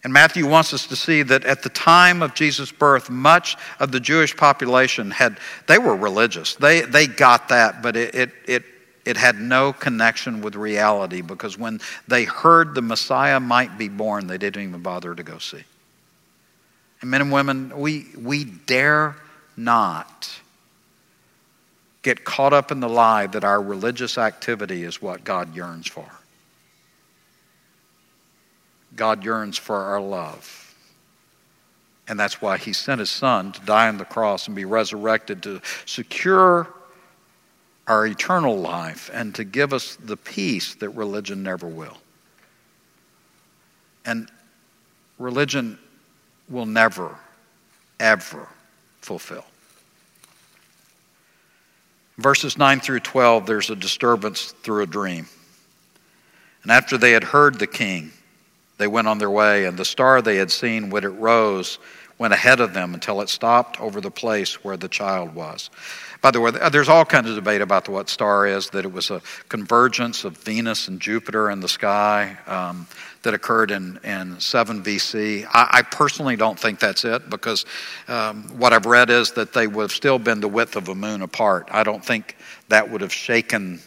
And 0.07 0.13
Matthew 0.13 0.47
wants 0.47 0.73
us 0.73 0.87
to 0.87 0.95
see 0.95 1.21
that 1.23 1.43
at 1.43 1.63
the 1.63 1.69
time 1.69 2.21
of 2.21 2.33
Jesus' 2.33 2.71
birth, 2.71 3.09
much 3.09 3.57
of 3.77 3.91
the 3.91 3.99
Jewish 3.99 4.37
population 4.37 5.11
had, 5.11 5.37
they 5.67 5.77
were 5.77 5.97
religious. 5.97 6.55
They, 6.55 6.79
they 6.79 7.07
got 7.07 7.49
that, 7.49 7.83
but 7.83 7.97
it, 7.97 8.15
it, 8.15 8.31
it, 8.47 8.63
it 9.03 9.17
had 9.17 9.35
no 9.35 9.73
connection 9.73 10.39
with 10.39 10.55
reality 10.55 11.19
because 11.19 11.57
when 11.57 11.81
they 12.07 12.23
heard 12.23 12.73
the 12.73 12.81
Messiah 12.81 13.41
might 13.41 13.77
be 13.77 13.89
born, 13.89 14.27
they 14.27 14.37
didn't 14.37 14.63
even 14.63 14.81
bother 14.81 15.13
to 15.13 15.23
go 15.23 15.39
see. 15.39 15.65
And 17.01 17.11
men 17.11 17.19
and 17.19 17.31
women, 17.33 17.77
we, 17.77 18.05
we 18.17 18.45
dare 18.45 19.17
not 19.57 20.39
get 22.01 22.23
caught 22.23 22.53
up 22.53 22.71
in 22.71 22.79
the 22.79 22.87
lie 22.87 23.27
that 23.27 23.43
our 23.43 23.61
religious 23.61 24.17
activity 24.17 24.83
is 24.83 25.01
what 25.01 25.25
God 25.25 25.53
yearns 25.53 25.85
for. 25.85 26.09
God 28.97 29.23
yearns 29.23 29.57
for 29.57 29.77
our 29.77 30.01
love. 30.01 30.75
And 32.07 32.19
that's 32.19 32.41
why 32.41 32.57
he 32.57 32.73
sent 32.73 32.99
his 32.99 33.09
son 33.09 33.51
to 33.53 33.61
die 33.61 33.87
on 33.87 33.97
the 33.97 34.05
cross 34.05 34.47
and 34.47 34.55
be 34.55 34.65
resurrected 34.65 35.43
to 35.43 35.61
secure 35.85 36.73
our 37.87 38.05
eternal 38.05 38.57
life 38.57 39.09
and 39.13 39.33
to 39.35 39.43
give 39.43 39.73
us 39.73 39.95
the 39.95 40.17
peace 40.17 40.75
that 40.75 40.89
religion 40.89 41.43
never 41.43 41.67
will. 41.67 41.97
And 44.05 44.29
religion 45.17 45.77
will 46.49 46.65
never, 46.65 47.17
ever 47.99 48.47
fulfill. 49.01 49.45
Verses 52.17 52.57
9 52.57 52.79
through 52.79 53.01
12, 53.01 53.45
there's 53.45 53.69
a 53.69 53.75
disturbance 53.75 54.53
through 54.63 54.83
a 54.83 54.87
dream. 54.87 55.27
And 56.63 56.71
after 56.71 56.97
they 56.97 57.11
had 57.11 57.23
heard 57.23 57.59
the 57.59 57.67
king, 57.67 58.11
they 58.77 58.87
went 58.87 59.07
on 59.07 59.17
their 59.17 59.29
way, 59.29 59.65
and 59.65 59.77
the 59.77 59.85
star 59.85 60.21
they 60.21 60.37
had 60.37 60.51
seen 60.51 60.89
when 60.89 61.03
it 61.03 61.07
rose 61.07 61.79
went 62.17 62.33
ahead 62.33 62.59
of 62.59 62.73
them 62.73 62.93
until 62.93 63.21
it 63.21 63.29
stopped 63.29 63.79
over 63.79 64.01
the 64.01 64.11
place 64.11 64.63
where 64.63 64.77
the 64.77 64.87
child 64.87 65.35
was. 65.35 65.69
By 66.21 66.31
the 66.31 66.41
way, 66.41 66.51
there's 66.71 66.89
all 66.89 67.05
kinds 67.05 67.29
of 67.29 67.35
debate 67.35 67.61
about 67.61 67.87
what 67.87 68.09
star 68.09 68.47
is, 68.47 68.71
that 68.71 68.85
it 68.85 68.91
was 68.91 69.11
a 69.11 69.21
convergence 69.49 70.23
of 70.23 70.35
Venus 70.37 70.87
and 70.87 70.99
Jupiter 70.99 71.51
in 71.51 71.59
the 71.59 71.67
sky 71.67 72.37
um, 72.47 72.87
that 73.21 73.35
occurred 73.35 73.69
in, 73.69 73.99
in 74.03 74.39
7 74.39 74.83
BC. 74.83 75.45
I, 75.45 75.67
I, 75.71 75.81
personally 75.83 76.35
don't 76.35 76.57
think 76.57 76.79
that's 76.79 77.05
it 77.05 77.29
because 77.29 77.65
um, 78.07 78.43
what 78.57 78.73
I've 78.73 78.87
read 78.87 79.11
is 79.11 79.33
that 79.33 79.53
they 79.53 79.67
would 79.67 79.83
have 79.83 79.91
still 79.91 80.17
been 80.17 80.39
the 80.39 80.47
width 80.47 80.75
of 80.75 80.89
a 80.89 80.95
moon 80.95 81.21
apart. 81.21 81.69
I 81.71 81.83
don't 81.83 82.03
think 82.03 82.35
that 82.69 82.89
would 82.89 83.01
have 83.01 83.13
shaken 83.13 83.79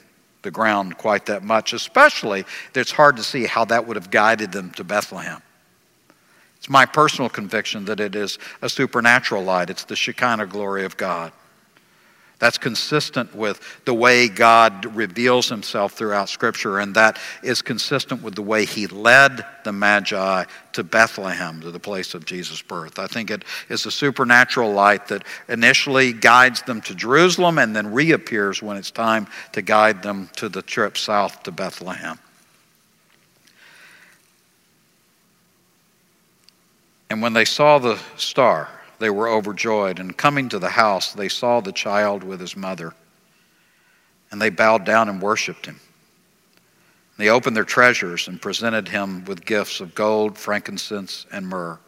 the 0.42 0.50
ground 0.50 0.98
quite 0.98 1.26
that 1.26 1.42
much, 1.42 1.72
especially 1.72 2.44
it's 2.74 2.92
hard 2.92 3.16
to 3.16 3.22
see 3.22 3.44
how 3.44 3.64
that 3.66 3.86
would 3.86 3.96
have 3.96 4.10
guided 4.10 4.52
them 4.52 4.70
to 4.72 4.84
Bethlehem. 4.84 5.42
It's 6.56 6.68
my 6.68 6.84
personal 6.84 7.28
conviction 7.28 7.86
that 7.86 8.00
it 8.00 8.14
is 8.14 8.38
a 8.60 8.68
supernatural 8.68 9.42
light, 9.42 9.70
it's 9.70 9.84
the 9.84 9.96
Shekinah 9.96 10.46
glory 10.46 10.84
of 10.84 10.96
God. 10.96 11.32
That's 12.40 12.56
consistent 12.56 13.34
with 13.34 13.60
the 13.84 13.92
way 13.92 14.26
God 14.26 14.96
reveals 14.96 15.50
himself 15.50 15.92
throughout 15.92 16.30
Scripture, 16.30 16.78
and 16.78 16.94
that 16.96 17.18
is 17.42 17.60
consistent 17.60 18.22
with 18.22 18.34
the 18.34 18.42
way 18.42 18.64
he 18.64 18.86
led 18.86 19.44
the 19.62 19.72
Magi 19.72 20.44
to 20.72 20.82
Bethlehem, 20.82 21.60
to 21.60 21.70
the 21.70 21.78
place 21.78 22.14
of 22.14 22.24
Jesus' 22.24 22.62
birth. 22.62 22.98
I 22.98 23.08
think 23.08 23.30
it 23.30 23.44
is 23.68 23.84
a 23.84 23.90
supernatural 23.90 24.72
light 24.72 25.08
that 25.08 25.24
initially 25.48 26.14
guides 26.14 26.62
them 26.62 26.80
to 26.82 26.94
Jerusalem 26.94 27.58
and 27.58 27.76
then 27.76 27.92
reappears 27.92 28.62
when 28.62 28.78
it's 28.78 28.90
time 28.90 29.26
to 29.52 29.60
guide 29.60 30.02
them 30.02 30.30
to 30.36 30.48
the 30.48 30.62
trip 30.62 30.96
south 30.96 31.42
to 31.42 31.52
Bethlehem. 31.52 32.18
And 37.10 37.20
when 37.20 37.34
they 37.34 37.44
saw 37.44 37.78
the 37.78 37.98
star, 38.16 38.70
they 39.00 39.10
were 39.10 39.28
overjoyed. 39.28 39.98
And 39.98 40.16
coming 40.16 40.48
to 40.50 40.58
the 40.58 40.70
house, 40.70 41.12
they 41.12 41.28
saw 41.28 41.60
the 41.60 41.72
child 41.72 42.22
with 42.22 42.40
his 42.40 42.56
mother. 42.56 42.94
And 44.30 44.40
they 44.40 44.50
bowed 44.50 44.84
down 44.84 45.08
and 45.08 45.20
worshiped 45.20 45.66
him. 45.66 45.80
They 47.16 47.28
opened 47.28 47.56
their 47.56 47.64
treasures 47.64 48.28
and 48.28 48.40
presented 48.40 48.88
him 48.88 49.24
with 49.24 49.44
gifts 49.44 49.80
of 49.80 49.94
gold, 49.94 50.38
frankincense, 50.38 51.26
and 51.32 51.46
myrrh. 51.48 51.78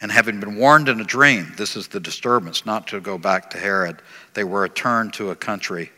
And 0.00 0.12
having 0.12 0.40
been 0.40 0.56
warned 0.56 0.88
in 0.88 1.00
a 1.00 1.04
dream, 1.04 1.54
this 1.56 1.76
is 1.76 1.88
the 1.88 2.00
disturbance, 2.00 2.66
not 2.66 2.86
to 2.88 3.00
go 3.00 3.16
back 3.16 3.48
to 3.50 3.58
Herod, 3.58 4.02
they 4.34 4.44
were 4.44 4.60
returned 4.62 5.14
to 5.14 5.30
a 5.30 5.36
country 5.36 5.90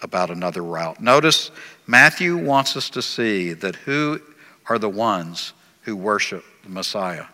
about 0.00 0.30
another 0.30 0.62
route. 0.62 1.00
Notice 1.00 1.50
Matthew 1.86 2.36
wants 2.36 2.76
us 2.76 2.88
to 2.90 3.02
see 3.02 3.52
that 3.52 3.76
who 3.76 4.20
are 4.68 4.78
the 4.78 4.88
ones 4.88 5.52
who 5.82 5.94
worship 5.94 6.44
the 6.62 6.70
Messiah? 6.70 7.26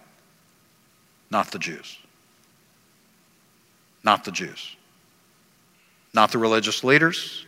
Not 1.30 1.52
the 1.52 1.58
Jews. 1.58 1.98
Not 4.08 4.24
the 4.24 4.32
Jews. 4.32 4.74
Not 6.14 6.32
the 6.32 6.38
religious 6.38 6.82
leaders. 6.82 7.44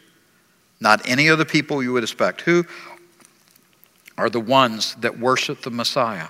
Not 0.79 1.09
any 1.09 1.29
of 1.29 1.39
the 1.39 1.47
people 1.47 1.83
you 1.83 1.95
would 1.95 2.03
expect. 2.03 2.43
Who 2.43 2.67
are 4.19 4.29
the 4.29 4.41
ones 4.41 4.95
that 4.97 5.19
worship 5.19 5.63
the 5.63 5.71
Messiah? 5.71 6.29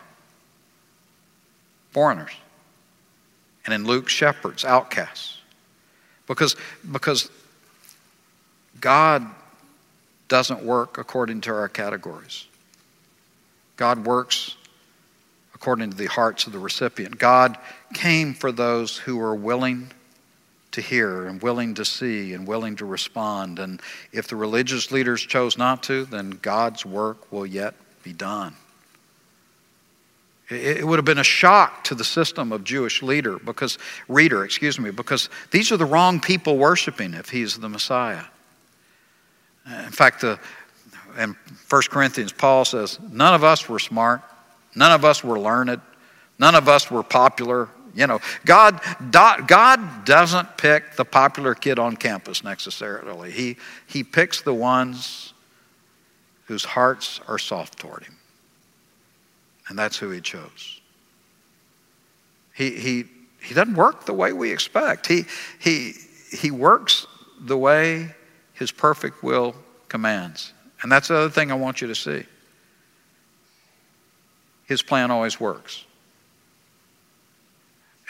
Foreigners. 1.90 2.30
And 3.64 3.74
in 3.74 3.84
Luke, 3.84 4.08
shepherds, 4.08 4.64
outcasts. 4.64 5.38
Because, 6.28 6.54
because 6.92 7.28
God 8.80 9.26
doesn't 10.28 10.62
work 10.62 10.96
according 10.96 11.40
to 11.40 11.50
our 11.52 11.68
categories. 11.68 12.46
God 13.76 14.06
works 14.06 14.54
according 15.56 15.90
to 15.90 15.96
the 15.96 16.06
hearts 16.06 16.46
of 16.46 16.52
the 16.52 16.60
recipient. 16.60 17.18
God 17.18 17.58
came 17.94 18.32
for 18.32 18.52
those 18.52 18.96
who 18.96 19.20
are 19.20 19.34
willing 19.34 19.90
to 20.72 20.80
hear 20.80 21.26
and 21.26 21.42
willing 21.42 21.74
to 21.74 21.85
see 21.85 22.33
and 22.33 22.46
willing 22.46 22.76
to 22.76 22.85
respond. 22.85 23.59
And 23.59 23.80
if 24.12 24.28
the 24.28 24.37
religious 24.37 24.90
leaders 24.90 25.20
chose 25.20 25.59
not 25.59 25.83
to, 25.85 26.04
then 26.04 26.30
God's 26.42 26.87
work 26.87 27.33
will 27.33 27.46
yet 27.46 27.74
be 28.02 28.12
done. 28.12 28.54
It 30.50 30.85
would 30.85 30.98
have 30.98 31.04
been 31.04 31.18
a 31.18 31.24
shock 31.24 31.85
to 31.85 31.94
the 31.94 32.02
system 32.02 32.50
of 32.50 32.64
Jewish 32.64 33.02
leader 33.02 33.38
because 33.38 33.78
reader, 34.09 34.44
excuse 34.44 34.80
me, 34.80 34.90
because 34.90 35.28
these 35.52 35.70
are 35.70 35.76
the 35.76 35.85
wrong 35.85 36.18
people 36.18 36.59
worshiping 36.59 37.14
if 37.14 37.30
he's 37.30 37.56
the 37.56 37.68
Messiah. 37.68 38.24
In 39.66 39.92
fact, 39.92 40.22
the, 40.22 40.40
in 41.16 41.37
1 41.68 41.83
Corinthians, 41.90 42.33
Paul 42.33 42.64
says, 42.64 42.98
None 43.12 43.33
of 43.33 43.44
us 43.44 43.68
were 43.68 43.78
smart, 43.78 44.22
none 44.74 44.90
of 44.90 45.04
us 45.04 45.22
were 45.22 45.38
learned, 45.38 45.80
none 46.40 46.54
of 46.56 46.68
us 46.68 46.90
were 46.90 47.04
popular. 47.04 47.68
You 47.94 48.07
know, 48.07 48.20
God, 48.44 48.81
God 49.11 50.05
doesn't 50.05 50.57
pick 50.57 50.96
the 50.96 51.05
popular 51.05 51.55
kid 51.55 51.79
on 51.79 51.96
campus 51.96 52.44
necessarily. 52.44 53.31
He, 53.31 53.57
he 53.87 54.05
picks 54.05 54.42
the 54.42 54.55
ones 54.55 55.33
whose 56.46 56.64
hearts 56.64 57.20
are 57.26 57.38
soft 57.38 57.79
toward 57.79 58.05
Him. 58.05 58.16
And 59.68 59.79
that's 59.79 59.96
who 59.96 60.11
He 60.11 60.20
chose. 60.20 60.81
He, 62.55 62.76
he, 62.76 63.05
he 63.42 63.55
doesn't 63.55 63.74
work 63.74 64.05
the 64.05 64.12
way 64.12 64.33
we 64.33 64.53
expect, 64.53 65.07
he, 65.07 65.24
he, 65.59 65.94
he 66.31 66.50
works 66.50 67.07
the 67.40 67.57
way 67.57 68.14
His 68.53 68.70
perfect 68.70 69.22
will 69.22 69.55
commands. 69.88 70.53
And 70.83 70.90
that's 70.90 71.09
the 71.09 71.16
other 71.16 71.31
thing 71.31 71.50
I 71.50 71.55
want 71.55 71.81
you 71.81 71.88
to 71.88 71.94
see. 71.94 72.24
His 74.64 74.83
plan 74.83 75.11
always 75.11 75.40
works. 75.40 75.85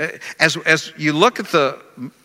Uh, 0.00 0.08
as, 0.38 0.56
as 0.58 0.94
you 0.96 1.12
look 1.12 1.38
at 1.38 1.48
the 1.48 1.78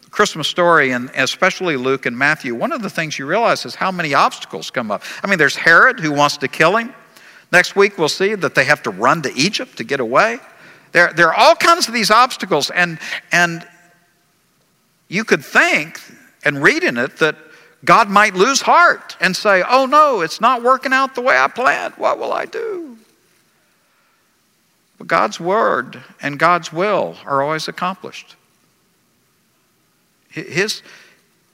Christmas 0.09 0.47
story, 0.47 0.91
and 0.91 1.11
especially 1.15 1.75
Luke 1.75 2.05
and 2.05 2.17
Matthew, 2.17 2.55
one 2.55 2.71
of 2.71 2.81
the 2.81 2.89
things 2.89 3.19
you 3.19 3.25
realize 3.25 3.65
is 3.65 3.75
how 3.75 3.91
many 3.91 4.13
obstacles 4.13 4.71
come 4.71 4.91
up. 4.91 5.03
I 5.21 5.27
mean, 5.27 5.37
there's 5.37 5.57
Herod 5.57 5.99
who 5.99 6.13
wants 6.13 6.37
to 6.37 6.47
kill 6.47 6.77
him. 6.77 6.93
Next 7.51 7.75
week, 7.75 7.97
we'll 7.97 8.07
see 8.07 8.33
that 8.35 8.55
they 8.55 8.63
have 8.63 8.81
to 8.83 8.91
run 8.91 9.21
to 9.23 9.33
Egypt 9.33 9.75
to 9.77 9.83
get 9.83 9.99
away. 9.99 10.39
There, 10.93 11.11
there 11.11 11.27
are 11.27 11.35
all 11.35 11.55
kinds 11.55 11.89
of 11.89 11.93
these 11.93 12.11
obstacles, 12.11 12.69
and, 12.69 12.97
and 13.33 13.67
you 15.09 15.25
could 15.25 15.43
think 15.43 15.99
and 16.45 16.63
read 16.63 16.85
in 16.85 16.97
it 16.97 17.17
that 17.17 17.35
God 17.83 18.09
might 18.09 18.35
lose 18.35 18.61
heart 18.61 19.17
and 19.19 19.35
say, 19.35 19.63
Oh 19.67 19.85
no, 19.85 20.21
it's 20.21 20.39
not 20.39 20.63
working 20.63 20.93
out 20.93 21.13
the 21.13 21.21
way 21.21 21.37
I 21.37 21.49
planned. 21.49 21.95
What 21.95 22.19
will 22.19 22.31
I 22.31 22.45
do? 22.45 22.97
But 24.97 25.07
God's 25.07 25.39
word 25.39 26.01
and 26.21 26.39
God's 26.39 26.71
will 26.71 27.15
are 27.25 27.41
always 27.41 27.67
accomplished. 27.67 28.35
His 30.29 30.81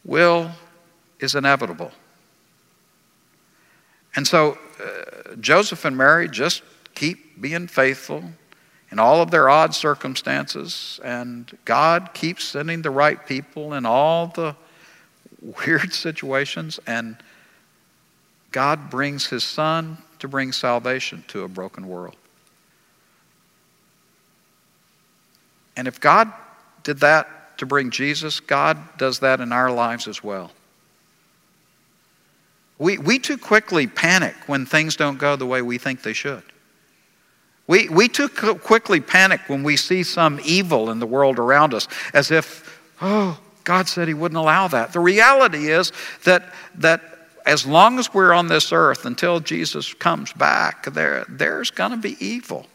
will 0.03 0.51
is 1.19 1.35
inevitable. 1.35 1.91
And 4.15 4.27
so 4.27 4.57
uh, 4.79 5.35
Joseph 5.39 5.85
and 5.85 5.95
Mary 5.95 6.27
just 6.27 6.63
keep 6.95 7.39
being 7.39 7.67
faithful 7.67 8.23
in 8.91 8.99
all 8.99 9.21
of 9.21 9.31
their 9.31 9.49
odd 9.49 9.73
circumstances, 9.73 10.99
and 11.03 11.57
God 11.63 12.09
keeps 12.13 12.43
sending 12.43 12.81
the 12.81 12.89
right 12.89 13.25
people 13.25 13.73
in 13.73 13.85
all 13.85 14.27
the 14.27 14.55
weird 15.41 15.93
situations, 15.93 16.79
and 16.85 17.15
God 18.51 18.89
brings 18.89 19.27
His 19.27 19.45
Son 19.45 19.97
to 20.19 20.27
bring 20.27 20.51
salvation 20.51 21.23
to 21.29 21.43
a 21.43 21.47
broken 21.47 21.87
world. 21.87 22.17
And 25.81 25.87
if 25.87 25.99
God 25.99 26.31
did 26.83 26.99
that 26.99 27.57
to 27.57 27.65
bring 27.65 27.89
Jesus, 27.89 28.39
God 28.39 28.77
does 28.99 29.17
that 29.21 29.41
in 29.41 29.51
our 29.51 29.71
lives 29.71 30.07
as 30.07 30.23
well. 30.23 30.51
We, 32.77 32.99
we 32.99 33.17
too 33.17 33.39
quickly 33.39 33.87
panic 33.87 34.35
when 34.45 34.67
things 34.67 34.95
don't 34.95 35.17
go 35.17 35.35
the 35.35 35.47
way 35.47 35.63
we 35.63 35.79
think 35.79 36.03
they 36.03 36.13
should. 36.13 36.43
We, 37.65 37.89
we 37.89 38.09
too 38.09 38.29
quickly 38.29 38.99
panic 38.99 39.41
when 39.47 39.63
we 39.63 39.75
see 39.75 40.03
some 40.03 40.39
evil 40.45 40.91
in 40.91 40.99
the 40.99 41.07
world 41.07 41.39
around 41.39 41.73
us 41.73 41.87
as 42.13 42.29
if, 42.29 42.79
oh, 43.01 43.39
God 43.63 43.87
said 43.87 44.07
He 44.07 44.13
wouldn't 44.13 44.37
allow 44.37 44.67
that. 44.67 44.93
The 44.93 44.99
reality 44.99 45.71
is 45.71 45.91
that, 46.25 46.53
that 46.75 47.01
as 47.43 47.65
long 47.65 47.97
as 47.97 48.13
we're 48.13 48.33
on 48.33 48.49
this 48.49 48.71
earth 48.71 49.07
until 49.07 49.39
Jesus 49.39 49.95
comes 49.95 50.31
back, 50.31 50.93
there, 50.93 51.25
there's 51.27 51.71
going 51.71 51.89
to 51.89 51.97
be 51.97 52.23
evil. 52.23 52.67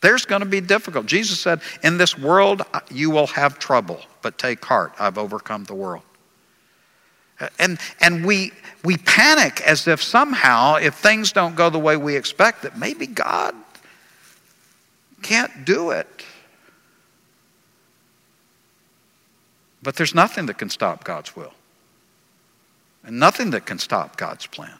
There's 0.00 0.24
going 0.24 0.40
to 0.40 0.46
be 0.46 0.60
difficult. 0.60 1.06
Jesus 1.06 1.40
said, 1.40 1.60
In 1.82 1.98
this 1.98 2.18
world 2.18 2.62
uh, 2.72 2.80
you 2.90 3.10
will 3.10 3.26
have 3.28 3.58
trouble, 3.58 4.00
but 4.22 4.38
take 4.38 4.64
heart, 4.64 4.92
I've 4.98 5.18
overcome 5.18 5.64
the 5.64 5.74
world. 5.74 6.02
And, 7.58 7.78
and 8.00 8.24
we, 8.24 8.52
we 8.84 8.98
panic 8.98 9.62
as 9.62 9.88
if 9.88 10.02
somehow, 10.02 10.76
if 10.76 10.94
things 10.94 11.32
don't 11.32 11.54
go 11.54 11.70
the 11.70 11.78
way 11.78 11.96
we 11.96 12.16
expect, 12.16 12.62
that 12.62 12.78
maybe 12.78 13.06
God 13.06 13.54
can't 15.22 15.64
do 15.64 15.90
it. 15.90 16.24
But 19.82 19.96
there's 19.96 20.14
nothing 20.14 20.46
that 20.46 20.58
can 20.58 20.68
stop 20.68 21.04
God's 21.04 21.34
will, 21.34 21.54
and 23.04 23.18
nothing 23.18 23.50
that 23.50 23.64
can 23.64 23.78
stop 23.78 24.16
God's 24.16 24.46
plan. 24.46 24.79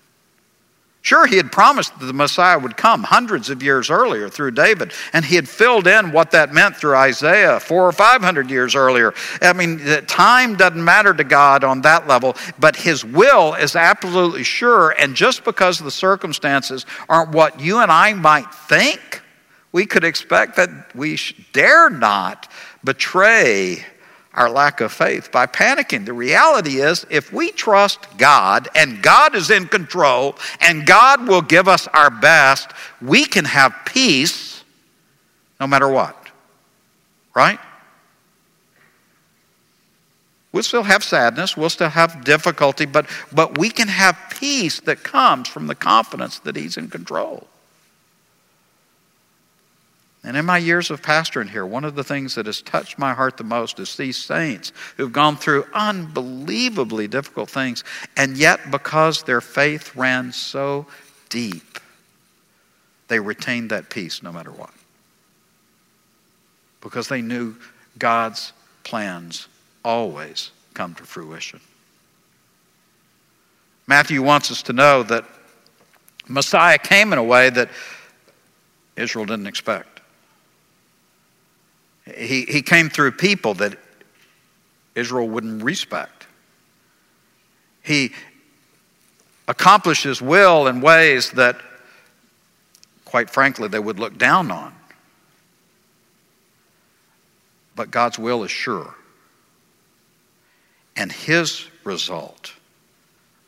Sure, 1.03 1.27
he 1.27 1.39
had 1.39 1.51
promised 1.51 1.99
that 1.99 2.05
the 2.05 2.13
Messiah 2.13 2.59
would 2.59 2.77
come 2.77 3.03
hundreds 3.03 3.49
of 3.49 3.63
years 3.63 3.89
earlier 3.89 4.29
through 4.29 4.51
David, 4.51 4.93
and 5.15 5.25
he 5.25 5.35
had 5.35 5.49
filled 5.49 5.87
in 5.87 6.13
what 6.13 6.33
that 6.33 6.53
meant 6.53 6.77
through 6.77 6.95
Isaiah 6.95 7.59
four 7.59 7.87
or 7.87 7.93
five 7.93 8.21
hundred 8.21 8.51
years 8.51 8.75
earlier. 8.75 9.15
I 9.41 9.55
mean, 9.55 9.79
time 10.07 10.57
doesn't 10.57 10.85
matter 10.85 11.15
to 11.15 11.25
God 11.25 11.65
on 11.65 11.81
that 11.83 12.07
level, 12.07 12.37
but 12.59 12.77
his 12.77 13.03
will 13.03 13.55
is 13.55 13.77
absolutely 13.77 14.45
sure, 14.45 14.91
and 14.91 15.15
just 15.15 15.43
because 15.43 15.79
the 15.79 15.91
circumstances 15.91 16.85
aren't 17.09 17.31
what 17.31 17.59
you 17.61 17.79
and 17.79 17.91
I 17.91 18.13
might 18.13 18.53
think, 18.53 19.23
we 19.73 19.87
could 19.87 20.05
expect 20.05 20.57
that 20.57 20.95
we 20.95 21.19
dare 21.55 21.89
not 21.89 22.51
betray 22.85 23.87
our 24.35 24.49
lack 24.49 24.81
of 24.81 24.93
faith 24.93 25.33
by 25.33 25.47
panicking. 25.47 26.05
The 26.07 26.13
reality 26.13 26.81
is, 26.81 27.05
if 27.11 27.33
we 27.33 27.51
trust 27.51 28.07
God 28.17 28.69
and 28.75 29.03
God 29.03 29.35
is 29.35 29.51
in 29.51 29.67
control 29.67 30.37
and 30.61 30.87
God 30.87 31.27
will 31.27 31.43
give 31.43 31.67
us 31.67 31.89
our 31.89 32.11
best, 32.11 32.71
we 33.03 33.25
can 33.25 33.45
have 33.45 33.75
peace 33.85 34.63
no 35.59 35.67
matter 35.67 35.89
what. 35.89 36.17
Right? 37.35 37.59
We'll 40.53 40.65
still 40.65 40.83
have 40.83 41.05
sadness, 41.05 41.57
we'll 41.57 41.71
still 41.71 41.91
have 41.91 42.25
difficulty, 42.25 42.85
but, 42.85 43.07
but 43.33 43.57
we 43.59 43.71
can 43.71 43.87
have 43.87 44.19
peace 44.31 44.81
that 44.81 45.05
comes 45.05 45.49
from 45.49 45.69
the 45.69 45.77
confidence 45.77 46.41
that 46.41 46.57
He's 46.57 46.77
in 46.77 46.89
control. 46.89 47.47
And 50.23 50.37
in 50.37 50.45
my 50.45 50.59
years 50.59 50.91
of 50.91 51.01
pastoring 51.01 51.49
here, 51.49 51.65
one 51.65 51.85
of 51.85 51.95
the 51.95 52.05
things 52.05 52.35
that 52.35 52.45
has 52.47 52.61
touched 52.61 52.99
my 52.99 53.15
heart 53.15 53.39
the 53.39 53.45
most 53.45 53.79
is 53.81 53.97
these 53.97 54.19
saints 54.19 54.73
who've 54.97 55.13
gone 55.13 55.37
through 55.37 55.65
unbelievably 55.73 57.09
difficult 57.09 57.49
things, 57.49 57.85
and 58.17 58.37
yet 58.37 58.71
because 58.71 59.23
their 59.23 59.41
faith 59.41 59.97
ran 59.97 60.31
so 60.33 60.87
deep, 61.31 61.79
they 63.09 63.19
retained 63.19 63.71
that 63.71 63.89
peace 63.89 64.23
no 64.23 64.31
matter 64.31 64.51
what. 64.53 64.71
because 66.81 67.09
they 67.09 67.23
knew 67.23 67.55
God's 67.99 68.53
plans 68.85 69.49
always 69.85 70.51
come 70.75 70.95
to 70.95 71.05
fruition. 71.05 71.61
Matthew 73.87 74.23
wants 74.23 74.51
us 74.51 74.63
to 74.65 74.73
know 74.73 75.03
that 75.05 75.25
Messiah 76.29 76.79
came 76.79 77.13
in 77.13 77.19
a 77.19 77.25
way 77.25 77.51
that 77.51 77.71
Israel 78.97 79.27
didn't 79.27 79.47
expect. 79.47 80.00
He, 82.17 82.43
he 82.43 82.63
came 82.63 82.89
through 82.89 83.13
people 83.13 83.55
that 83.55 83.79
Israel 84.95 85.29
wouldn't 85.29 85.63
respect. 85.63 86.27
He 87.83 88.13
accomplished 89.49 90.05
his 90.05 90.21
will 90.21 90.67
in 90.67 90.81
ways 90.81 91.33
that, 91.33 91.61
quite 93.05 93.31
frankly, 93.31 93.69
they 93.69 93.79
would 93.79 93.99
look 93.99 94.17
down 94.17 94.51
on. 94.51 94.75
But 97.75 97.91
God's 97.91 98.19
will 98.19 98.45
is 98.45 98.51
sure. 98.51 98.95
And 100.97 101.11
his 101.11 101.67
result 101.85 102.53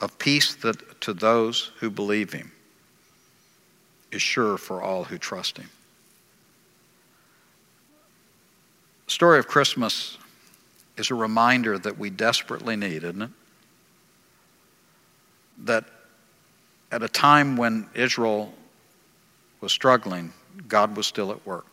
of 0.01 0.18
peace 0.18 0.55
that, 0.57 1.01
to 1.03 1.12
those 1.12 1.70
who 1.79 1.90
believe 1.90 2.33
him 2.33 2.51
is 4.11 4.22
sure 4.22 4.57
for 4.59 4.83
all 4.83 5.05
who 5.05 5.18
trust 5.18 5.59
him. 5.59 5.68
The 9.02 9.02
story 9.12 9.38
of 9.38 9.46
Christmas 9.46 10.16
is 10.96 11.11
a 11.11 11.14
reminder 11.14 11.79
that 11.79 11.98
we 11.98 12.09
desperately 12.09 12.77
need, 12.77 13.05
isn't 13.05 13.22
it? 13.22 13.31
That 15.64 15.85
at 16.90 17.03
a 17.03 17.09
time 17.09 17.57
when 17.57 17.88
Israel 17.94 18.53
was 19.61 19.70
struggling, 19.70 20.33
God 20.66 20.96
was 20.96 21.07
still 21.07 21.31
at 21.31 21.46
work. 21.46 21.66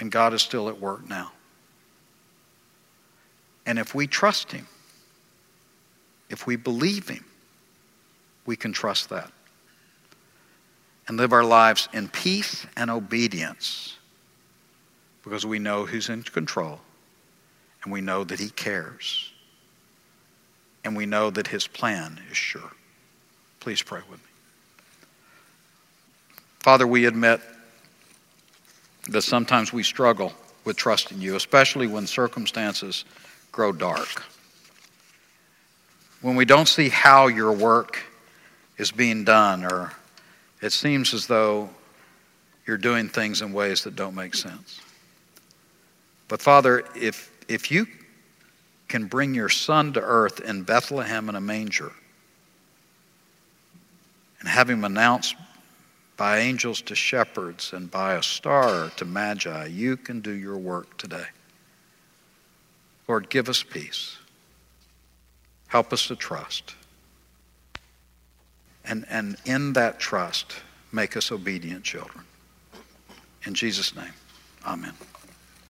And 0.00 0.10
God 0.10 0.34
is 0.34 0.42
still 0.42 0.68
at 0.68 0.80
work 0.80 1.08
now. 1.08 1.30
And 3.66 3.78
if 3.78 3.94
we 3.94 4.06
trust 4.08 4.50
Him, 4.50 4.66
if 6.28 6.46
we 6.46 6.56
believe 6.56 7.08
Him, 7.08 7.24
we 8.46 8.56
can 8.56 8.72
trust 8.72 9.10
that 9.10 9.30
and 11.06 11.16
live 11.16 11.32
our 11.32 11.44
lives 11.44 11.88
in 11.92 12.08
peace 12.08 12.66
and 12.76 12.90
obedience 12.90 13.96
because 15.22 15.44
we 15.44 15.58
know 15.58 15.86
who's 15.86 16.08
in 16.08 16.22
control 16.22 16.80
and 17.82 17.92
we 17.92 18.00
know 18.00 18.24
that 18.24 18.40
He 18.40 18.50
cares 18.50 19.30
and 20.84 20.96
we 20.96 21.06
know 21.06 21.30
that 21.30 21.46
His 21.46 21.66
plan 21.66 22.20
is 22.30 22.36
sure. 22.36 22.72
Please 23.60 23.82
pray 23.82 24.00
with 24.10 24.18
me. 24.18 24.30
Father, 26.60 26.86
we 26.86 27.06
admit 27.06 27.40
that 29.08 29.22
sometimes 29.22 29.72
we 29.72 29.82
struggle 29.82 30.32
with 30.64 30.76
trusting 30.76 31.20
you, 31.20 31.36
especially 31.36 31.86
when 31.86 32.06
circumstances 32.06 33.04
grow 33.50 33.72
dark. 33.72 34.22
When 36.20 36.36
we 36.36 36.44
don't 36.44 36.68
see 36.68 36.90
how 36.90 37.28
your 37.28 37.52
work 37.52 37.98
is 38.76 38.92
being 38.92 39.24
done, 39.24 39.64
or 39.64 39.92
it 40.60 40.72
seems 40.72 41.14
as 41.14 41.26
though 41.26 41.70
you're 42.66 42.76
doing 42.76 43.08
things 43.08 43.40
in 43.40 43.52
ways 43.52 43.84
that 43.84 43.96
don't 43.96 44.14
make 44.14 44.34
sense. 44.34 44.80
But 46.30 46.40
Father, 46.40 46.84
if, 46.94 47.28
if 47.48 47.72
you 47.72 47.88
can 48.86 49.06
bring 49.06 49.34
your 49.34 49.48
son 49.48 49.92
to 49.94 50.00
earth 50.00 50.38
in 50.38 50.62
Bethlehem 50.62 51.28
in 51.28 51.34
a 51.34 51.40
manger 51.40 51.90
and 54.38 54.48
have 54.48 54.70
him 54.70 54.84
announced 54.84 55.34
by 56.16 56.38
angels 56.38 56.82
to 56.82 56.94
shepherds 56.94 57.72
and 57.72 57.90
by 57.90 58.14
a 58.14 58.22
star 58.22 58.90
to 58.90 59.04
magi, 59.04 59.66
you 59.66 59.96
can 59.96 60.20
do 60.20 60.30
your 60.30 60.56
work 60.56 60.96
today. 60.98 61.26
Lord, 63.08 63.28
give 63.28 63.48
us 63.48 63.64
peace. 63.64 64.16
Help 65.66 65.92
us 65.92 66.06
to 66.06 66.14
trust. 66.14 66.76
And, 68.84 69.04
and 69.10 69.36
in 69.46 69.72
that 69.72 69.98
trust, 69.98 70.54
make 70.92 71.16
us 71.16 71.32
obedient 71.32 71.82
children. 71.82 72.24
In 73.44 73.54
Jesus' 73.54 73.96
name, 73.96 74.14
amen. 74.64 74.94